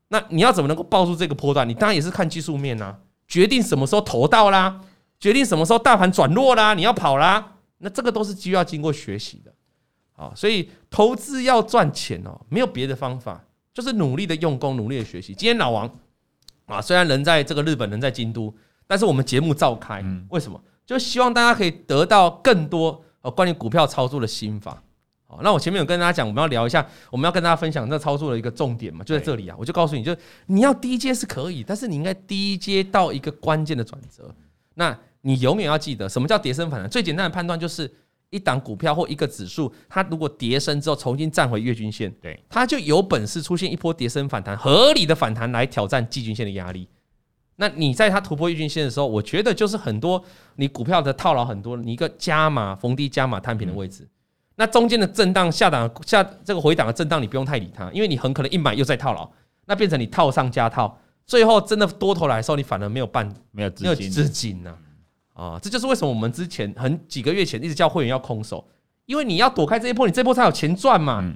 [0.09, 1.67] 那你要怎么能够抱住这个波段？
[1.67, 4.81] 你当然也是看技术面啊，决定什么时候投到啦，
[5.19, 9.52] 决定什么时候大盘转弱啦，你要跑啦，那这个都是需要经过学习的。
[10.15, 13.43] 啊，所以投资要赚钱哦，没有别的方法，
[13.73, 15.33] 就是努力的用功，努力的学习。
[15.33, 15.89] 今天老王
[16.65, 18.53] 啊，虽然人在这个日本，人在京都，
[18.85, 20.61] 但是我们节目召开，为什么？
[20.85, 24.83] 就希望大家可以得到更多呃关于股票操作的心法。
[25.25, 29.55] 好，那我前面有跟大家讲，我们要聊一下，我们要跟大家分享这操作的一个重点嘛，就在这里啊。
[29.57, 34.31] 我就告诉你，就你要低阶是可以，但是你应该低阶到一个关键的转折。
[34.75, 36.87] 那你永远要记得，什么叫跌升反弹？
[36.89, 37.91] 最简单的判断就是。
[38.33, 46.87] 一档股票或一个指数，它如果跌升之后重新站回月均线，对，它就有本事出现一波跌升反弹，合理的反弹来挑战季均线的压力。
[47.55, 50.23] 那你在它突破月均线的时候，我觉得就是很多
[50.55, 54.07] 你股票的套牢很多，你一个加码逢低加码摊平的位置。
[54.55, 59.29] 那中间的震荡下档下这个回档的震荡，你不用太理它，因为你很可能一买又再套牢，
[59.65, 64.71] 那变成你套上加套，最后真的多头来的时候，你反而没有办没有资金资金呢。
[64.71, 64.77] 啊，
[65.61, 68.67] 这就是为什么我们之前很几个月前一直叫会员要空手，
[69.05, 71.19] 因为你要躲开这一波，你这一波才有钱赚嘛。
[71.21, 71.35] 嗯、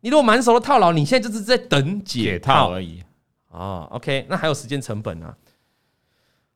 [0.00, 3.02] 你如果满手的套牢，你现在就是在等解套而已。
[3.50, 5.34] 啊，OK，那还有时间成本啊。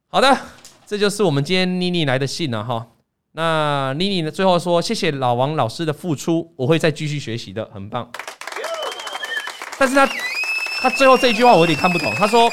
[0.08, 0.36] 好的，
[0.84, 2.88] 这就是我们今天妮妮来的信了哈。
[3.32, 8.10] 那妮妮呢，最后说谢谢老王老师的付出，我会再继续学习的，很棒。
[9.78, 10.06] 但是他
[10.80, 12.50] 他最后这一句话我有点看不懂，他说。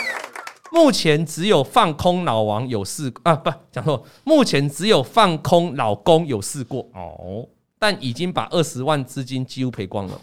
[0.72, 7.48] 目前只有放空老王有试啊，不讲错，目前只有放空老公有试过哦，
[7.80, 10.20] 但已经把二十万资金几乎赔光了。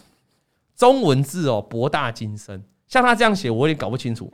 [0.76, 4.30] 中文字哦，博大精深，像他这样写，我有点搞不清楚。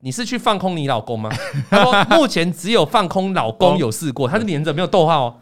[0.00, 1.28] 你是去放空你老公吗？
[1.68, 5.36] 他说目前只有放空老公有试过，他是连着没有逗号哦，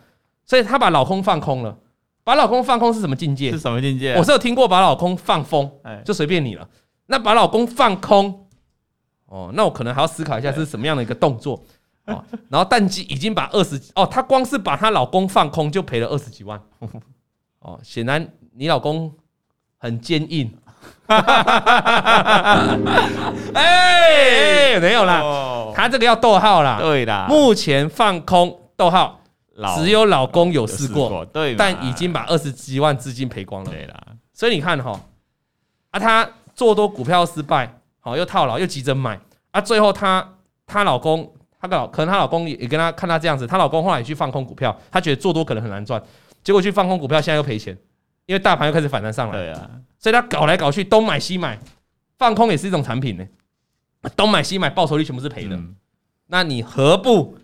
[0.44, 1.76] 所以他把老公放空了。
[2.24, 3.52] 把老公放空是什么境界？
[3.52, 4.14] 是什么境界？
[4.14, 5.70] 我是有听过把老公放风，
[6.04, 6.66] 就随便你了。
[7.06, 8.45] 那把老公放空。
[9.26, 11.62] 哦，那我可能还要思考一下这是什么样的一个动作
[12.06, 12.24] 哦。
[12.48, 16.60] 然后淡季已经把二十哦，她光是把她老公放空就赔了二十几万
[17.60, 17.78] 哦。
[17.82, 19.12] 显然你老公
[19.78, 20.52] 很坚硬。
[23.54, 26.78] 哎，没有啦，他这个要逗号啦。
[26.80, 29.20] 对的，目前放空逗号，
[29.76, 33.70] 只有老公有试过，对，但已经把二十几万资金赔光了。
[33.70, 34.00] 对啦，
[34.32, 35.00] 所以你看哈，
[35.90, 37.80] 啊，他做多股票失败。
[38.06, 39.18] 哦，又套牢，又急着买
[39.50, 39.60] 啊！
[39.60, 46.00] 最后她她老公，她老可能她老公也也跟她看她这样子，她老公后来也去放空股票，她觉得做多可能很难赚，
[46.44, 47.76] 结果去放空股票，现在又赔钱，
[48.26, 49.32] 因为大盘又开始反弹上来。
[49.32, 51.58] 对啊，所以她搞来搞去东买西买，
[52.16, 53.26] 放空也是一种产品呢。
[54.14, 55.58] 东买西买，报酬率全部是赔的。
[56.28, 57.36] 那你何不？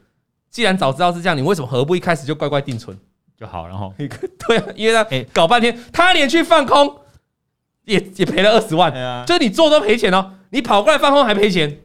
[0.49, 2.97] 既然早知道是这样，你为什么何不一开始就乖乖定存
[3.37, 3.67] 就好？
[3.67, 3.93] 然 后
[4.47, 7.01] 对啊，因为他哎搞半天，他连去放空
[7.85, 8.93] 也也赔了二十万，
[9.27, 10.35] 就是你做多赔钱哦。
[10.53, 11.81] 你跑过来放空还赔钱，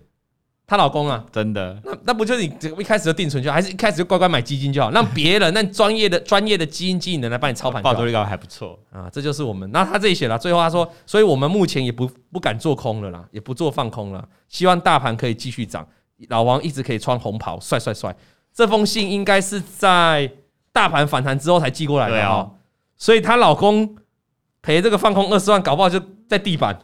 [0.68, 8.78] 她老公啊，真的，那那不就是你这一开始就定存就好，还是一开始就乖乖买基金就好，让别人那专业的专业的基金经理人来帮你操盘，报酬率高还不错。
[8.92, 9.72] 啊，这就是我们。
[9.72, 15.88] 那他这里写了，最后他说，所以我们目前也不不敢做空了啦，也不做放空了，希望大盘可以继续涨，
[16.28, 18.14] 老王一直可以穿红袍，帅帅帅。
[18.54, 20.30] 这封信应该是在
[20.74, 22.52] 大盘反弹之后才寄过来的哦，
[22.98, 23.96] 所以她老公
[24.62, 26.78] 赔这个放空二十万，搞不好就在地板。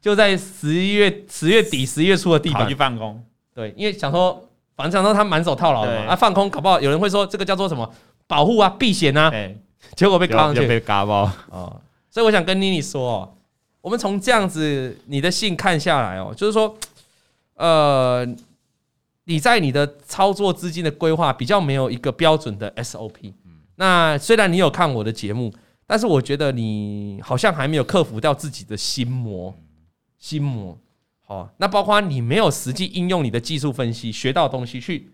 [0.00, 2.66] 就在十一月十月底十一月初的地板。
[2.66, 3.22] 去放空，
[3.54, 7.88] 对，因为想说，反正想说他满手套牢嘛，啊放空搞不好有人会说这个叫做什么
[8.26, 9.30] 保护啊避险啊，
[9.94, 11.30] 结果被嘎上去，被嘎爆。
[11.50, 11.80] 哦，
[12.10, 13.34] 所以我想跟妮妮说哦，
[13.82, 16.74] 我们从这样子你的信看下来哦，就是说，
[17.56, 18.26] 呃，
[19.24, 23.32] 你在你的操作资金的规划比较没有一个标准的 SOP，
[23.76, 25.52] 那虽然你有看我的节目，
[25.86, 29.54] 但是我觉得你好像还没有克服掉自己的心魔。
[30.20, 30.78] 心魔，
[31.26, 35.10] 好，那包括你没有实际应用你的技术分析学到的东西去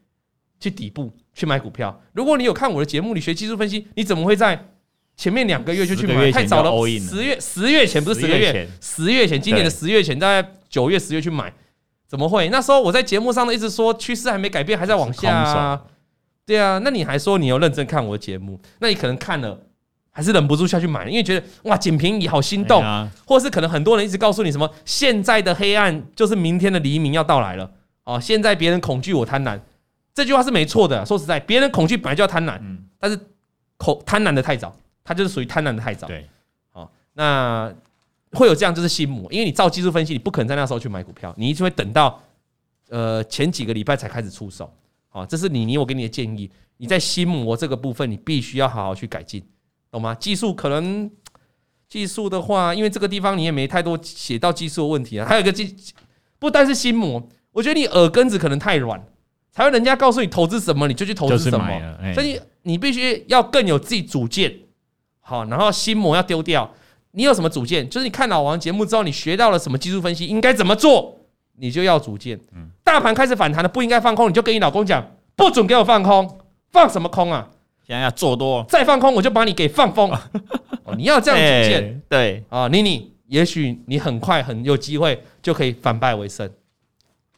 [0.59, 2.02] 去底部去买股票。
[2.12, 4.68] 如果你有看我的节目，你学技术分析，你怎么会在
[5.16, 6.30] 前面两个月就去买？
[6.32, 11.52] 太早了，十月十月前不是十个月，十月前今年的十月前，大概九月十月去买，
[12.09, 12.48] 怎么会？
[12.48, 15.84] 那时候我在节目上呢一直说趋势还没改变，还在往下啊。
[16.44, 18.61] 对啊，那你还说你有认真看我的节目？
[18.80, 19.66] 那你可能看了。
[20.17, 22.83] 还是忍不住下去买，因为觉得哇捡便宜好心动，
[23.27, 27.71] 或者是可能很多人一直告诉你什么现在的黑暗就是明天的黎明要到来了
[28.05, 28.19] 哦。
[28.19, 29.61] 现在别人恐惧，我贪婪，
[30.14, 31.05] 这句话是没错的。
[31.05, 32.59] 说实在，别人恐惧本来就要贪婪，
[32.99, 33.21] 但是
[33.77, 36.07] 恐贪婪的太早，它就是属于贪婪的太早。
[36.07, 36.27] 对，
[36.73, 37.71] 好，那
[38.33, 42.19] 会有这样就是心魔，因为你照技术分析，你不可能在那时候去买股票，你一定会等到
[42.89, 44.73] 呃前几个礼拜才开始出手。
[45.09, 49.47] 好，这是你你我给你的建议，你在心魔这个部分，你必须要好好去改进。
[49.97, 50.14] 懂吗？
[50.14, 51.11] 技术可能
[51.88, 55.26] 技术的话，因为这个地方你也没太多写到技术的问题啊。
[55.26, 55.74] 还有一个技，
[56.38, 59.03] 不单是心魔，我觉得你耳根子可能太软，
[59.51, 61.66] 才会人家告诉你投资什么你就去投资什么。
[62.12, 64.55] 所以你必须要更有自己主见，
[65.20, 66.70] 好，然后心魔要丢掉。
[67.12, 67.88] 你有什么主见？
[67.88, 71.16] 就是你看老王节目之后，你学到了什么技术分析，应该怎么做，
[71.57, 72.38] 你就要主见。
[72.84, 76.38] 大盘开始反弹了，不应该放空，你就跟你老公讲，不准给我放空，
[76.70, 77.49] 放什么空啊？
[77.87, 80.11] 现在要做多，再放空我就把你给放疯。
[80.97, 86.51] 你要这样主见，对啊，妮妮，也许你很快很有机会就可以反败为胜。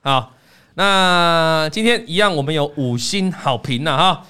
[0.00, 0.32] 好，
[0.74, 4.26] 那今天一样，我们有五星好评了哈。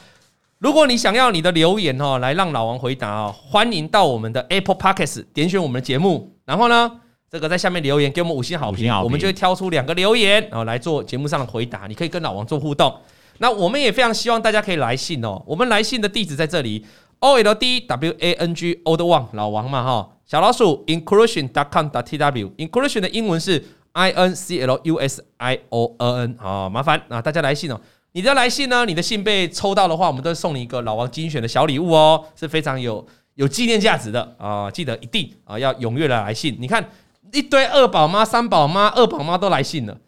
[0.59, 7.01] 如果你想要你的留言哦，来让老王回答哦，欢迎到我们的 Apple Podcast 点选我们的节目，然后呢，
[7.31, 11.87] 这个在下面留言给我们五星好评，我们就会挑出两个留言，然后来做节目上的回答。
[11.87, 12.93] 你可以跟老王做互动。
[13.39, 15.43] 那我们也非常希望大家可以来信哦。
[15.47, 16.85] 我们来信的地址在这里
[17.21, 22.51] ，o l d w a n g old one 老王嘛哈，小老鼠 inclusion dot com dot t w
[22.59, 27.81] inclusion 的英文是 i n c l u s i o n 好，麻烦啊大家来信哦。
[28.13, 34.71] 你的来信呢，你的信被抽到的话，我们都送你一个老王精选的小礼物哦，是非常有有纪念价值的啊。
[34.71, 36.57] 记得一定啊要踊跃的来信。
[36.59, 36.91] 你看
[37.33, 39.99] 一堆二宝妈、三宝妈、二宝妈都来信了，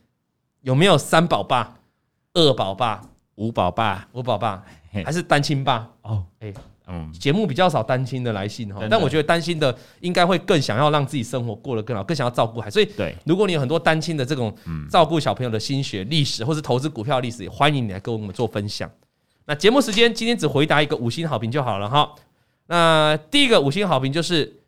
[0.62, 1.76] 有没有三宝爸、
[2.34, 3.02] 二宝爸？
[3.40, 4.62] 五宝爸，五宝爸，
[5.02, 6.22] 还是单亲爸哦？
[6.40, 6.52] 哎，
[6.86, 12.74] 嗯，节目比较少单亲的来信哈，但我觉得单亲的应该会更想要让自己生活过得更好，更想要照顾孩子。
[12.74, 14.54] 所以，对，如果你有很多单亲的这种
[14.90, 18.90] 照顾小朋友的心血历史，或是投资股票历史，也欢迎你来跟我们做分享。
[19.46, 22.14] 那节目时间今天只回答一个五星好评就好了哈。
[22.66, 24.60] 那第一个五星好评就是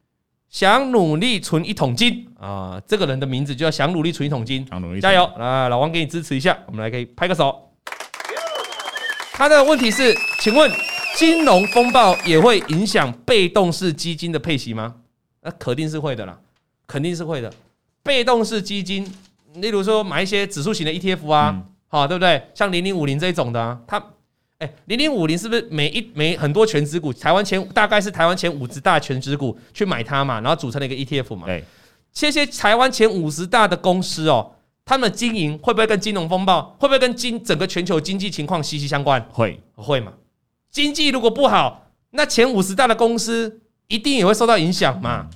[0.48, 4.66] 想努力存一桶金啊，这个人的名字就叫想努力存一桶金，
[5.02, 5.68] 加油啊！
[5.68, 7.68] 老王给你支持一下，我们来可以拍个手。
[9.42, 10.70] 他的问题是，请问
[11.16, 14.94] 金融风暴也会影响被动式基金的配息吗？
[15.40, 16.38] 那肯定是会的啦，
[16.86, 17.52] 肯定是会的。
[18.04, 19.04] 被动式基金，
[19.54, 22.40] 例如说买一些指数型的 ETF 啊，好，对不对？
[22.54, 24.00] 像零零五零这一种的，啊，它，
[24.58, 31.46] 哎，零零五零是不是每一每很多权值股，台湾前大概是台湾前五十大权值股去买它嘛，然后组成了一个 ETF 嘛？
[31.46, 31.64] 对，
[32.12, 34.52] 这些台湾前五十大的公司哦。
[34.84, 39.24] 他们的经营会不会跟金融风暴，会不会跟经整个全球经济情况息息相关？
[39.30, 40.12] 会会嘛？
[40.70, 45.28] 经济如果不好，那前五十大的公司一定也会受到影响嘛？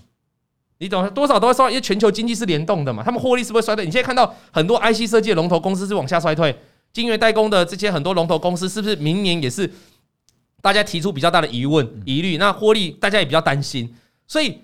[0.78, 1.08] 你懂？
[1.10, 3.02] 多少都会受到，因为全球经济是联动的嘛。
[3.02, 3.84] 他们获利是不是衰退？
[3.84, 6.54] 你现在看到很多 IC 设计的龙头公司是往下衰退，
[6.92, 9.72] 晶圆代工的这些很多龙头公司是不是明年也是
[10.60, 12.36] 大家提出比较大的疑问疑虑？
[12.36, 13.94] 那获利大家也比较担心，
[14.26, 14.60] 所以。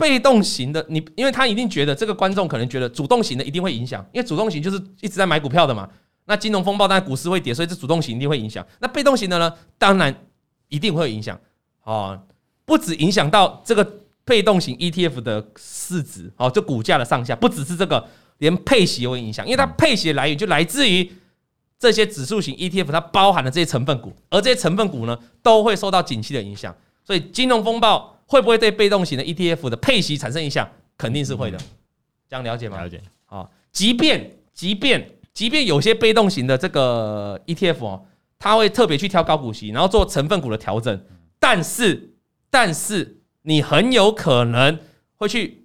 [0.00, 5.86] 被动型的，你因为他一定觉得这个观众可能觉得主动型的一定会影响，因为主动型就是一直在买股票的嘛。
[6.24, 8.66] 那金融风暴，当然股市会跌，所以这主动型一定会影响。
[8.78, 10.26] 那被动型的呢，当然
[10.68, 11.38] 一定会影响。
[11.84, 12.18] 哦，
[12.64, 13.86] 不止影响到这个
[14.24, 18.06] 被动型 ETF 的市值，哦，就股价的上下，不只是这个，
[18.38, 21.10] 连配息也会影响，因为它配息的来源就来自于
[21.78, 26.74] 这些指数型 ETF，它包含的这些成分股，而这些成分股呢，都会受到景气的影响。
[27.02, 30.66] 所以金融风暴会不会对被动型的 ETF 的配息产生影响？
[30.96, 31.58] 肯定是会的。
[32.28, 32.80] 这样了解吗？
[32.80, 33.02] 了解。
[33.26, 38.06] 好，即便即便即便有些被动型的这个 ETF 哦，
[38.38, 41.04] 它会特别去挑高股息，然后做成分股的调整，
[41.40, 42.14] 但是
[42.48, 44.78] 但是你很有可能
[45.16, 45.58] 会去。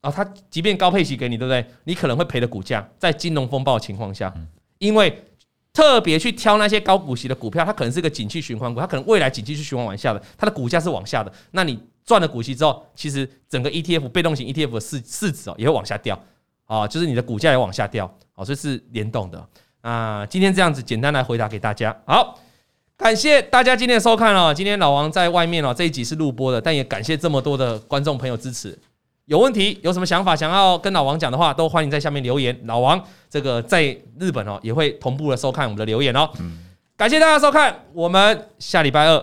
[0.00, 1.66] 啊，它即便高配息给你，对不对？
[1.82, 4.32] 你可能会赔的股价，在金融风暴的情况下，
[4.78, 5.24] 因为
[5.72, 11.32] 特别去挑那些高股息的股票，它可能是个景气循环股，它可能未来景气是循环往下的，它的股价是往下的。
[11.50, 11.76] 那你
[12.08, 16.18] 赚了股息之后，其实整个 ETF 被动型 ETF 的市市值哦也会往下掉
[16.64, 19.46] 啊，就是你的股价也往下掉啊，所以是联动的
[19.82, 20.24] 啊。
[20.24, 22.38] 今天这样子简单来回答给大家，好，
[22.96, 24.54] 感谢大家今天的收看哦。
[24.54, 28.78] 今天老王在外面哦，这一集是录播的，但也感谢这么多的观众朋友支持。
[29.26, 32.58] 有问题，有什么想法想要跟老王讲的话，都欢迎在下面留言。
[32.64, 32.98] 老王
[33.28, 36.26] 这个在日本哦，也会同步的收看我们的留言哦。
[36.40, 36.64] 嗯，
[36.96, 39.22] 感谢大家收看，我们下礼拜二